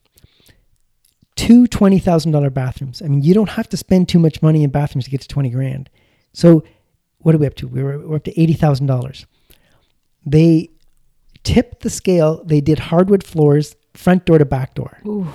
[1.37, 3.03] Two $20,000 bathrooms.
[3.03, 5.29] I mean, you don't have to spend too much money in bathrooms to get to
[5.29, 5.91] 20 grand.
[6.33, 6.65] So,
[7.19, 7.67] what are we up to?
[7.67, 9.27] We were, we're up to $80,000.
[10.27, 10.71] They
[11.43, 12.45] tipped the scale.
[12.45, 14.99] They did hardwood floors, front door to back door.
[15.07, 15.33] Ooh.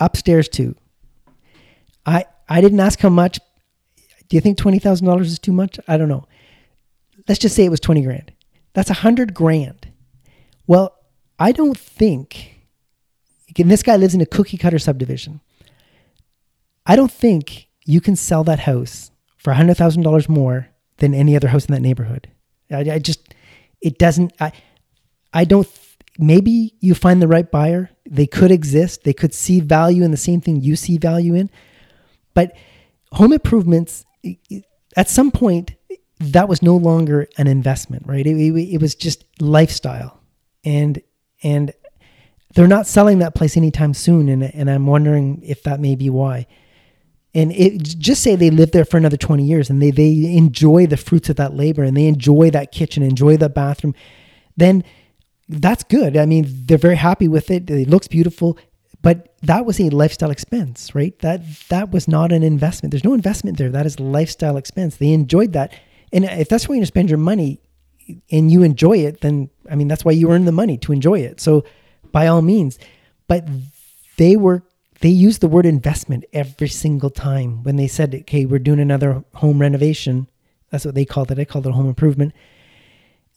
[0.00, 0.76] Upstairs, too.
[2.06, 3.38] I, I didn't ask how much.
[4.28, 5.78] Do you think $20,000 is too much?
[5.86, 6.26] I don't know.
[7.28, 8.32] Let's just say it was 20 grand.
[8.72, 9.88] That's a hundred grand.
[10.66, 10.96] Well,
[11.38, 12.52] I don't think
[13.58, 15.40] and this guy lives in a cookie cutter subdivision.
[16.86, 21.66] I don't think you can sell that house for $100,000 more than any other house
[21.66, 22.28] in that neighborhood.
[22.70, 23.34] I, I, just,
[23.80, 24.52] it doesn't, I,
[25.32, 25.68] I don't,
[26.18, 27.90] maybe you find the right buyer.
[28.08, 29.04] They could exist.
[29.04, 31.50] They could see value in the same thing you see value in.
[32.34, 32.56] But
[33.12, 34.04] home improvements,
[34.96, 35.72] at some point,
[36.20, 38.26] that was no longer an investment, right?
[38.26, 40.20] It, it, it was just lifestyle.
[40.64, 41.02] And,
[41.42, 41.72] and
[42.54, 46.10] they're not selling that place anytime soon, and and I'm wondering if that may be
[46.10, 46.46] why.
[47.34, 50.86] And it just say they live there for another 20 years and they they enjoy
[50.86, 53.94] the fruits of that labor and they enjoy that kitchen, enjoy that bathroom,
[54.56, 54.84] then
[55.48, 56.16] that's good.
[56.16, 57.70] I mean, they're very happy with it.
[57.70, 58.58] It looks beautiful,
[59.02, 61.18] but that was a lifestyle expense, right?
[61.18, 62.92] That that was not an investment.
[62.92, 63.70] There's no investment there.
[63.70, 64.96] That is lifestyle expense.
[64.96, 65.74] They enjoyed that.
[66.12, 67.60] And if that's where you spend your money
[68.30, 71.18] and you enjoy it, then I mean that's why you earn the money to enjoy
[71.20, 71.40] it.
[71.40, 71.64] So
[72.12, 72.78] by all means.
[73.26, 73.46] But
[74.18, 74.62] they were
[75.00, 79.24] they used the word investment every single time when they said, "Okay, we're doing another
[79.34, 80.28] home renovation."
[80.70, 81.38] That's what they called it.
[81.38, 82.34] I called it a home improvement.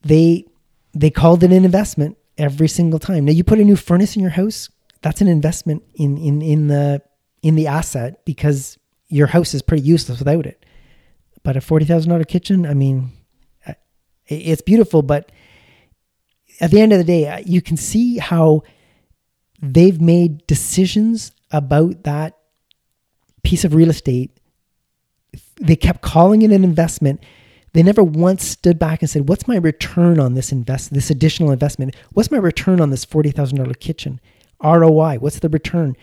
[0.03, 0.45] They
[0.93, 3.25] they called it an investment every single time.
[3.25, 4.69] Now you put a new furnace in your house,
[5.05, 6.99] that's an investment in in in the
[7.43, 10.65] in the asset because your house is pretty useless without it.
[11.43, 12.65] but a forty thousand dollar kitchen.
[12.65, 13.11] I mean,
[14.27, 15.31] it's beautiful, but
[16.59, 18.63] at the end of the day, uh, you can see how
[19.61, 22.33] they've made decisions about that
[23.43, 24.31] piece of real estate.
[25.61, 27.21] They kept calling it an investment.
[27.73, 31.51] They never once stood back and said, "What's my return on this invest this additional
[31.51, 31.95] investment?
[32.13, 34.19] What's my return on this forty thousand dollar kitchen?
[34.63, 35.17] ROI?
[35.19, 35.95] What's the return?"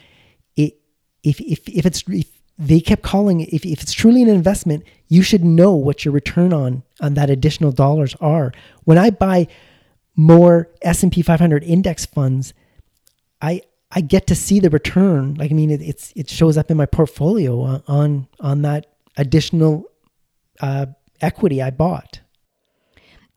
[0.56, 0.78] It,
[1.22, 4.84] if if if it's if they kept calling it if, if it's truly an investment,
[5.08, 8.52] you should know what your return on on that additional dollars are.
[8.84, 9.48] When I buy
[10.14, 12.54] more S&P 500 index funds,
[13.40, 15.34] I I get to see the return.
[15.34, 18.86] Like I mean, it, it's it shows up in my portfolio on on, on that
[19.16, 19.84] additional
[20.60, 20.86] uh,
[21.20, 22.20] equity I bought.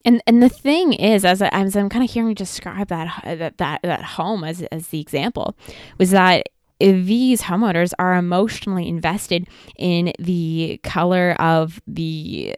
[0.05, 3.23] And and the thing is, as, I, as I'm kind of hearing you describe that
[3.25, 5.55] that that, that home as as the example,
[5.97, 6.47] was that
[6.79, 9.47] these homeowners are emotionally invested
[9.77, 12.55] in the color of the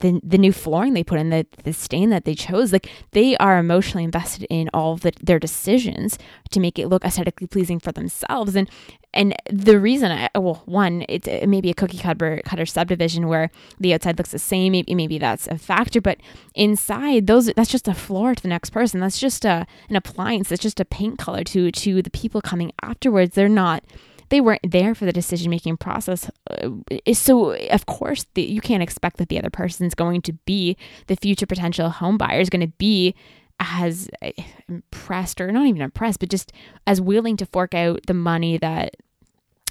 [0.00, 2.72] the, the new flooring they put in the, the stain that they chose.
[2.72, 6.18] Like they are emotionally invested in all of the, their decisions
[6.50, 8.54] to make it look aesthetically pleasing for themselves.
[8.54, 8.68] And
[9.14, 13.28] and the reason I, well one it's it may be a cookie cutter cutter subdivision
[13.28, 14.72] where the outside looks the same.
[14.72, 16.18] Maybe, maybe that's a factor but
[16.54, 19.00] inside those that's just a floor to the next person.
[19.00, 20.48] That's just a an appliance.
[20.48, 23.84] That's just a paint color to to the people coming afterwards they're not
[24.32, 26.30] they weren't there for the decision making process.
[26.50, 26.70] Uh,
[27.12, 30.74] so, of course, the, you can't expect that the other person's going to be
[31.06, 33.14] the future potential home buyer is going to be
[33.60, 34.30] as uh,
[34.70, 36.50] impressed or not even impressed, but just
[36.86, 38.96] as willing to fork out the money that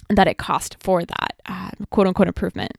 [0.10, 2.74] that it cost for that uh, quote unquote improvement.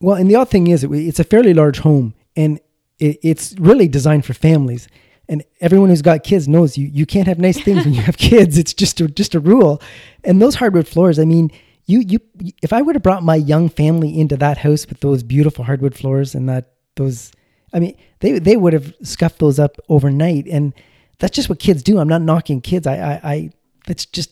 [0.00, 2.60] Well, and the odd thing is, it's a fairly large home, and
[3.00, 4.86] it's really designed for families
[5.28, 8.16] and everyone who's got kids knows you you can't have nice things when you have
[8.16, 8.58] kids.
[8.58, 9.80] It's just a, just a rule.
[10.22, 11.50] And those hardwood floors, I mean,
[11.86, 12.20] you you
[12.62, 15.96] if I would have brought my young family into that house with those beautiful hardwood
[15.96, 17.32] floors and that those
[17.72, 20.72] I mean, they they would have scuffed those up overnight and
[21.18, 21.98] that's just what kids do.
[21.98, 22.86] I'm not knocking kids.
[22.86, 23.50] I I, I
[23.86, 24.30] that's just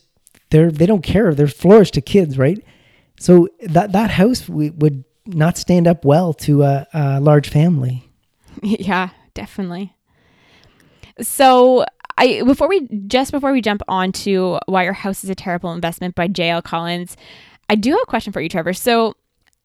[0.49, 1.33] they're they don't care.
[1.33, 2.63] They're floors to kids, right?
[3.19, 8.09] So that that house we, would not stand up well to a, a large family.
[8.61, 9.95] Yeah, definitely.
[11.21, 11.85] So
[12.17, 15.71] I before we just before we jump on to why your house is a terrible
[15.71, 17.17] investment by JL Collins,
[17.69, 18.73] I do have a question for you, Trevor.
[18.73, 19.15] So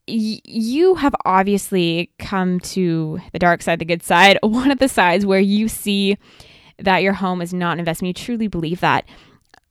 [0.07, 5.27] you have obviously come to the dark side, the good side, one of the sides
[5.27, 6.17] where you see
[6.79, 8.19] that your home is not an investment.
[8.19, 9.07] You truly believe that.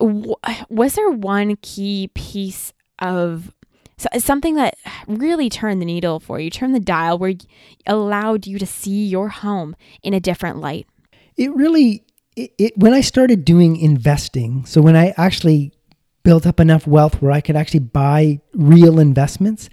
[0.00, 3.52] Was there one key piece of
[3.96, 4.76] so something that
[5.08, 7.34] really turned the needle for you, turned the dial, where
[7.84, 9.74] allowed you to see your home
[10.04, 10.86] in a different light?
[11.38, 12.04] It really
[12.36, 15.72] it, it, when I started doing investing, so when I actually
[16.22, 19.70] built up enough wealth where I could actually buy real investments,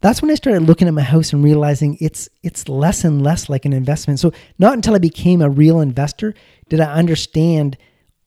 [0.00, 3.48] that's when I started looking at my house and realizing it's it's less and less
[3.48, 4.20] like an investment.
[4.20, 6.34] So not until I became a real investor
[6.68, 7.76] did I understand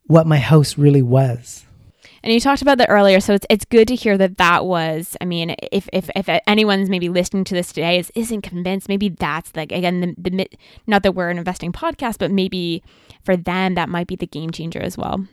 [0.07, 1.65] what my house really was.
[2.23, 5.15] And you talked about that earlier, so it's it's good to hear that that was.
[5.21, 9.09] I mean, if if, if anyone's maybe listening to this today is isn't convinced, maybe
[9.09, 10.47] that's like again the, the
[10.87, 12.83] not that we're an investing podcast, but maybe
[13.23, 15.25] for them that might be the game changer as well.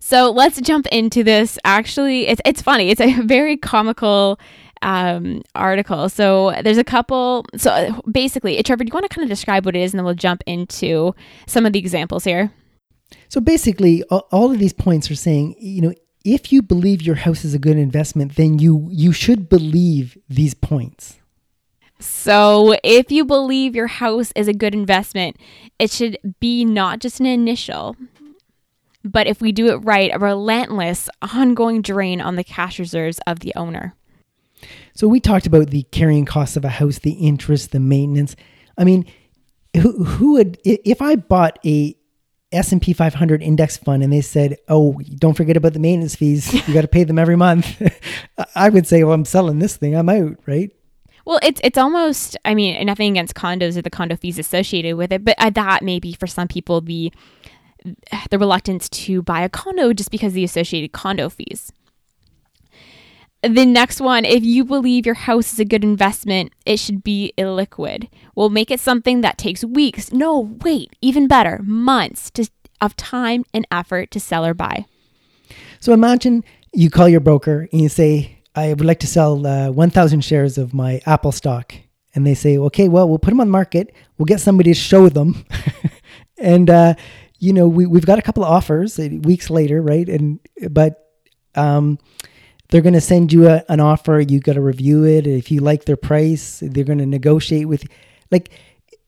[0.00, 1.58] So let's jump into this.
[1.64, 2.90] Actually, it's it's funny.
[2.90, 4.38] It's a very comical
[4.82, 6.08] um, article.
[6.08, 7.46] So there's a couple.
[7.56, 10.04] So basically, Trevor, do you want to kind of describe what it is, and then
[10.04, 11.14] we'll jump into
[11.46, 12.52] some of the examples here.
[13.28, 15.94] So basically, all of these points are saying, you know,
[16.24, 20.54] if you believe your house is a good investment, then you you should believe these
[20.54, 21.18] points.
[22.00, 25.36] So, if you believe your house is a good investment,
[25.78, 27.96] it should be not just an initial,
[29.04, 33.40] but if we do it right, a relentless, ongoing drain on the cash reserves of
[33.40, 33.94] the owner.
[34.94, 38.34] So, we talked about the carrying costs of a house, the interest, the maintenance.
[38.76, 39.06] I mean,
[39.76, 41.96] who, who would, if I bought a
[42.54, 46.52] S&P 500 index fund and they said, "Oh, don't forget about the maintenance fees.
[46.66, 47.82] You got to pay them every month."
[48.54, 49.94] I would say, "Well, I'm selling this thing.
[49.94, 50.70] I'm out." Right?
[51.24, 52.36] Well, it's it's almost.
[52.44, 55.82] I mean, nothing against condos or the condo fees associated with it, but uh, that
[55.82, 57.12] may be for some people the
[58.30, 61.72] the reluctance to buy a condo just because of the associated condo fees.
[63.42, 67.34] The next one, if you believe your house is a good investment, it should be
[67.36, 68.08] illiquid.
[68.34, 70.12] We'll make it something that takes weeks.
[70.12, 72.48] No, wait, even better, months to,
[72.80, 74.86] of time and effort to sell or buy.
[75.80, 79.70] So imagine you call your broker and you say, I would like to sell uh,
[79.70, 81.74] 1,000 shares of my Apple stock.
[82.14, 83.92] And they say, okay, well, we'll put them on market.
[84.16, 85.44] We'll get somebody to show them.
[86.38, 86.94] and, uh,
[87.40, 90.08] you know, we, we've got a couple of offers uh, weeks later, right?
[90.08, 90.38] And,
[90.70, 91.08] but,
[91.56, 91.98] um,
[92.70, 94.20] they're going to send you a, an offer.
[94.20, 95.26] You've got to review it.
[95.26, 97.84] If you like their price, they're going to negotiate with.
[98.30, 98.50] Like,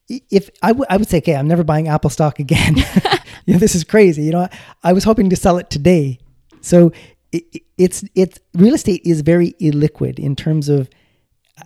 [0.09, 2.77] if I, w- I would say, okay, I'm never buying Apple stock again.
[3.47, 4.23] you know, this is crazy.
[4.23, 4.51] You know, I,
[4.85, 6.19] I was hoping to sell it today.
[6.61, 6.93] So
[7.33, 7.45] it,
[7.79, 10.89] it's it's real estate is very illiquid in terms of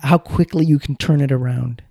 [0.03, 1.83] how quickly you can turn it around.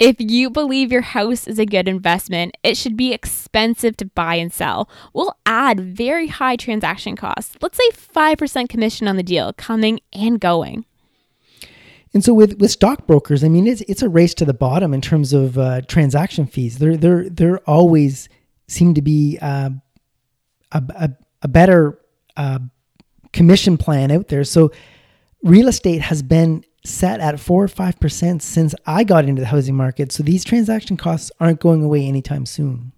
[0.00, 4.34] If you believe your house is a good investment, it should be expensive to buy
[4.34, 4.88] and sell.
[5.12, 7.56] We'll add very high transaction costs.
[7.60, 10.84] Let's say 5% commission on the deal, coming and going.
[12.14, 15.00] And so with with stockbrokers, I mean, it's it's a race to the bottom in
[15.00, 16.78] terms of uh, transaction fees.
[16.78, 18.28] They're they're they're always
[18.68, 19.70] seem to be uh,
[20.72, 21.10] a, a,
[21.42, 21.98] a better
[22.36, 22.60] uh,
[23.32, 24.44] commission plan out there.
[24.44, 24.70] So
[25.42, 29.48] real estate has been set at four or five percent since I got into the
[29.48, 30.12] housing market.
[30.12, 32.93] So these transaction costs aren't going away anytime soon.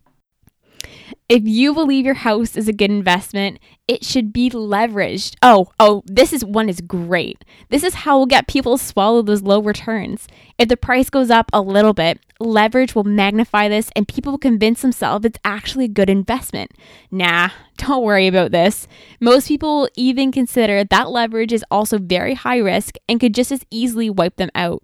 [1.28, 5.36] If you believe your house is a good investment, it should be leveraged.
[5.42, 7.44] Oh, oh, this is one is great.
[7.68, 10.26] This is how we'll get people to swallow those low returns.
[10.58, 14.38] If the price goes up a little bit, leverage will magnify this and people will
[14.38, 16.72] convince themselves it's actually a good investment.
[17.10, 18.86] Nah, don't worry about this.
[19.20, 23.52] Most people will even consider that leverage is also very high risk and could just
[23.52, 24.82] as easily wipe them out.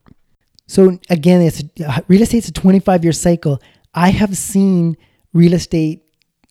[0.67, 1.63] So again, it's
[2.09, 3.61] real estate's a 25 year cycle.
[3.95, 4.97] I have seen
[5.33, 6.02] real estate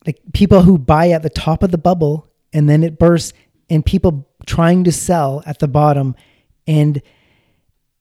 [0.06, 3.34] like people who buy at the top of the bubble and then it bursts
[3.70, 6.16] and people trying to sell at the bottom
[6.68, 7.02] and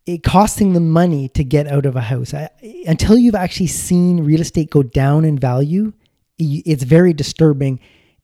[0.07, 2.33] it costing them money to get out of a house.
[2.35, 2.49] I,
[2.87, 5.93] until you've actually seen real estate go down in value
[6.43, 7.81] it's very disturbing.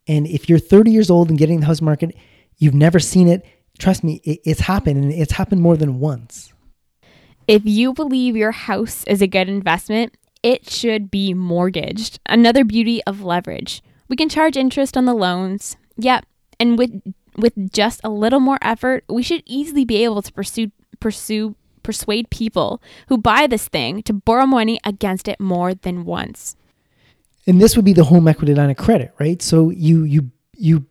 [0.09, 2.17] And if you're 30 years old and getting the house market
[2.59, 3.45] you've never seen it.
[3.79, 6.53] Trust me it, it's happened and it's happened more than once.
[7.47, 12.19] If you believe your house is a good investment it should be mortgaged.
[12.27, 13.83] Another beauty of leverage.
[14.09, 15.77] We can charge interest on the loans.
[15.97, 16.25] Yep.
[16.61, 17.03] And with
[17.37, 20.71] with just a little more effort, we should easily be able to pursue
[21.01, 26.57] pursue persuade people who buy this thing to borrow money against it more than once.
[27.47, 29.41] And this would be the home equity line of credit, right?
[29.41, 30.87] So you you you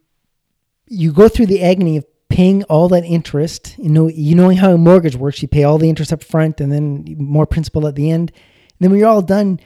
[0.87, 3.75] you go through the agony of paying all that interest.
[3.77, 6.61] You know, you knowing how a mortgage works, you pay all the interest up front
[6.61, 8.31] and then more principal at the end
[8.79, 9.59] then when you're all done,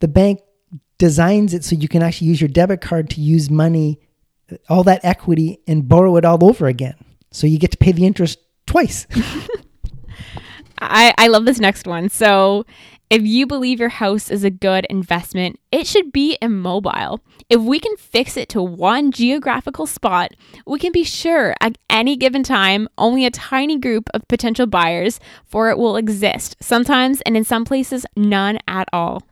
[0.00, 0.40] the bank
[0.98, 4.00] designs it so you can actually use your debit card to use money,
[4.50, 6.96] uh, all that equity, and borrow it all over again.
[7.30, 9.06] So you get to pay the interest twice.
[10.80, 12.08] I, I love this next one.
[12.08, 12.64] So
[13.10, 17.20] if you believe your house is a good investment, it should be immobile.
[17.48, 20.32] If we can fix it to one geographical spot,
[20.66, 25.20] we can be sure at any given time only a tiny group of potential buyers
[25.44, 29.22] for it will exist, sometimes and in some places none at all.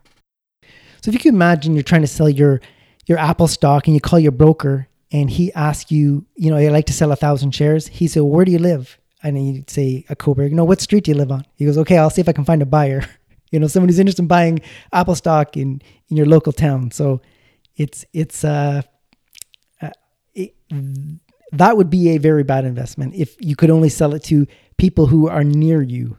[1.03, 2.61] So if you can imagine you're trying to sell your
[3.07, 6.73] your Apple stock and you call your broker and he asks you, you know, I'd
[6.73, 7.87] like to sell a thousand shares.
[7.87, 8.99] He said, Where do you live?
[9.23, 10.53] And you'd say a Cobourg.
[10.53, 11.45] No, what street do you live on?
[11.55, 13.05] He goes, Okay, I'll see if I can find a buyer.
[13.51, 14.61] you know, someone who's interested in buying
[14.93, 16.91] Apple stock in in your local town.
[16.91, 17.21] So
[17.77, 18.83] it's it's uh,
[19.81, 19.91] uh
[20.35, 20.55] it,
[21.53, 25.07] that would be a very bad investment if you could only sell it to people
[25.07, 26.17] who are near you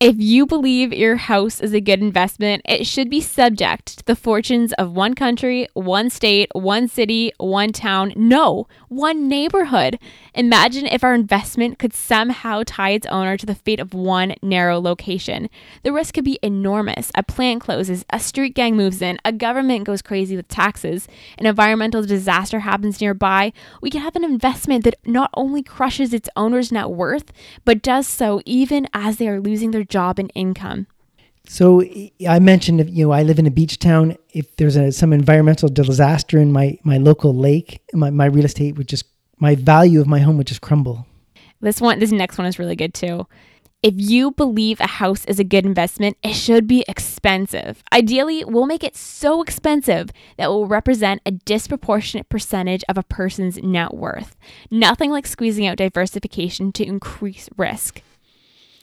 [0.00, 4.16] if you believe your house is a good investment, it should be subject to the
[4.16, 9.98] fortunes of one country, one state, one city, one town, no, one neighborhood.
[10.34, 14.80] Imagine if our investment could somehow tie its owner to the fate of one narrow
[14.80, 15.50] location.
[15.82, 17.12] The risk could be enormous.
[17.14, 21.44] A plant closes, a street gang moves in, a government goes crazy with taxes, an
[21.44, 23.52] environmental disaster happens nearby.
[23.82, 27.34] We can have an investment that not only crushes its owner's net worth,
[27.66, 30.86] but does so even as they are losing their job and income.
[31.46, 31.82] So
[32.28, 34.16] I mentioned, you know, I live in a beach town.
[34.32, 38.76] If there's a, some environmental disaster in my, my local lake, my, my real estate
[38.76, 39.04] would just,
[39.38, 41.06] my value of my home would just crumble.
[41.60, 43.26] This one, this next one is really good too.
[43.82, 47.82] If you believe a house is a good investment, it should be expensive.
[47.92, 53.56] Ideally, we'll make it so expensive that will represent a disproportionate percentage of a person's
[53.56, 54.36] net worth.
[54.70, 58.02] Nothing like squeezing out diversification to increase risk.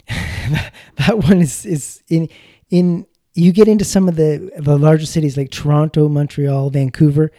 [0.98, 2.30] that one is is in
[2.70, 7.32] in you get into some of the the larger cities like Toronto, Montreal, Vancouver.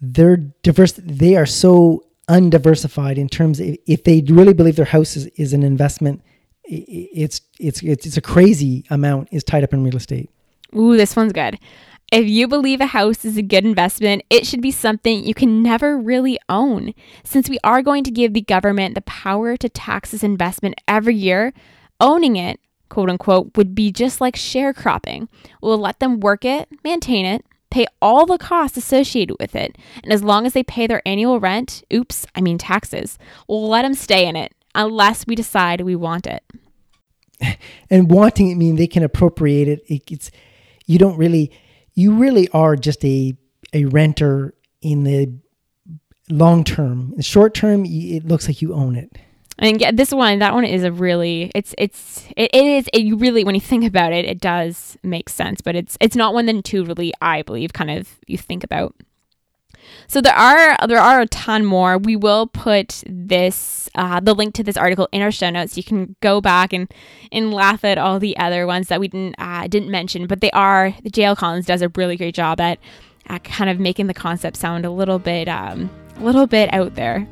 [0.00, 0.92] they're diverse.
[0.92, 5.52] They are so undiversified in terms of if they really believe their house is, is
[5.52, 6.22] an investment.
[6.64, 10.30] It's, it's it's it's a crazy amount is tied up in real estate.
[10.74, 11.58] Ooh, this one's good.
[12.12, 15.62] If you believe a house is a good investment, it should be something you can
[15.62, 16.92] never really own.
[17.24, 21.14] Since we are going to give the government the power to tax this investment every
[21.14, 21.54] year,
[22.00, 22.60] owning it,
[22.90, 25.26] quote unquote, would be just like sharecropping.
[25.62, 29.78] We'll let them work it, maintain it, pay all the costs associated with it.
[30.02, 33.18] And as long as they pay their annual rent, oops, I mean taxes,
[33.48, 36.44] we'll let them stay in it unless we decide we want it.
[37.88, 39.80] And wanting it mean they can appropriate it.
[39.86, 40.30] it it's
[40.86, 41.50] you don't really
[41.94, 43.36] you really are just a
[43.72, 45.32] a renter in the
[46.30, 47.10] long term.
[47.12, 49.10] In the short term, it looks like you own it.
[49.58, 53.02] And yeah, this one, that one is a really, it's, it's, it, it is, it,
[53.02, 56.34] you really, when you think about it, it does make sense, but it's, it's not
[56.34, 58.94] one that really, I believe, kind of you think about.
[60.12, 61.96] So there are there are a ton more.
[61.96, 65.78] We will put this uh, the link to this article in our show notes.
[65.78, 66.92] You can go back and
[67.32, 70.50] and laugh at all the other ones that we didn't uh, didn't mention, but they
[70.50, 72.78] are the JL Collins does a really great job at,
[73.28, 76.94] at kind of making the concept sound a little bit um, a little bit out
[76.94, 77.26] there.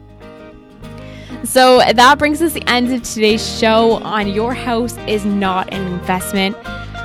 [1.45, 5.87] So that brings us the end of today's show on Your House is Not an
[5.87, 6.57] Investment.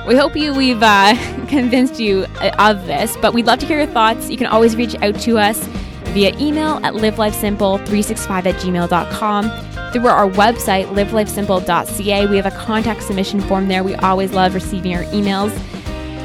[0.06, 1.16] We hope you we've uh,
[1.48, 4.30] convinced you uh, of this, but we'd love to hear your thoughts.
[4.30, 5.58] You can always reach out to us
[6.14, 9.92] via email at livelifesimple365 at gmail.com.
[9.92, 13.82] Through our website, livelifesimple.ca, we have a contact submission form there.
[13.82, 15.50] We always love receiving your emails.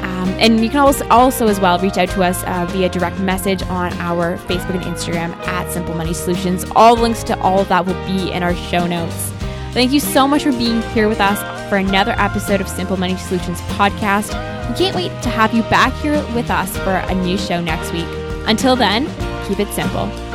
[0.04, 3.18] Um, and you can also, also as well reach out to us uh, via direct
[3.18, 6.64] message on our Facebook and Instagram at Simple Money Solutions.
[6.76, 9.30] All links to all of that will be in our show notes.
[9.72, 13.16] Thank you so much for being here with us for another episode of Simple Money
[13.16, 14.28] Solutions podcast.
[14.68, 17.94] We can't wait to have you back here with us for a new show next
[17.94, 18.04] week.
[18.46, 19.06] Until then,
[19.48, 20.31] keep it simple.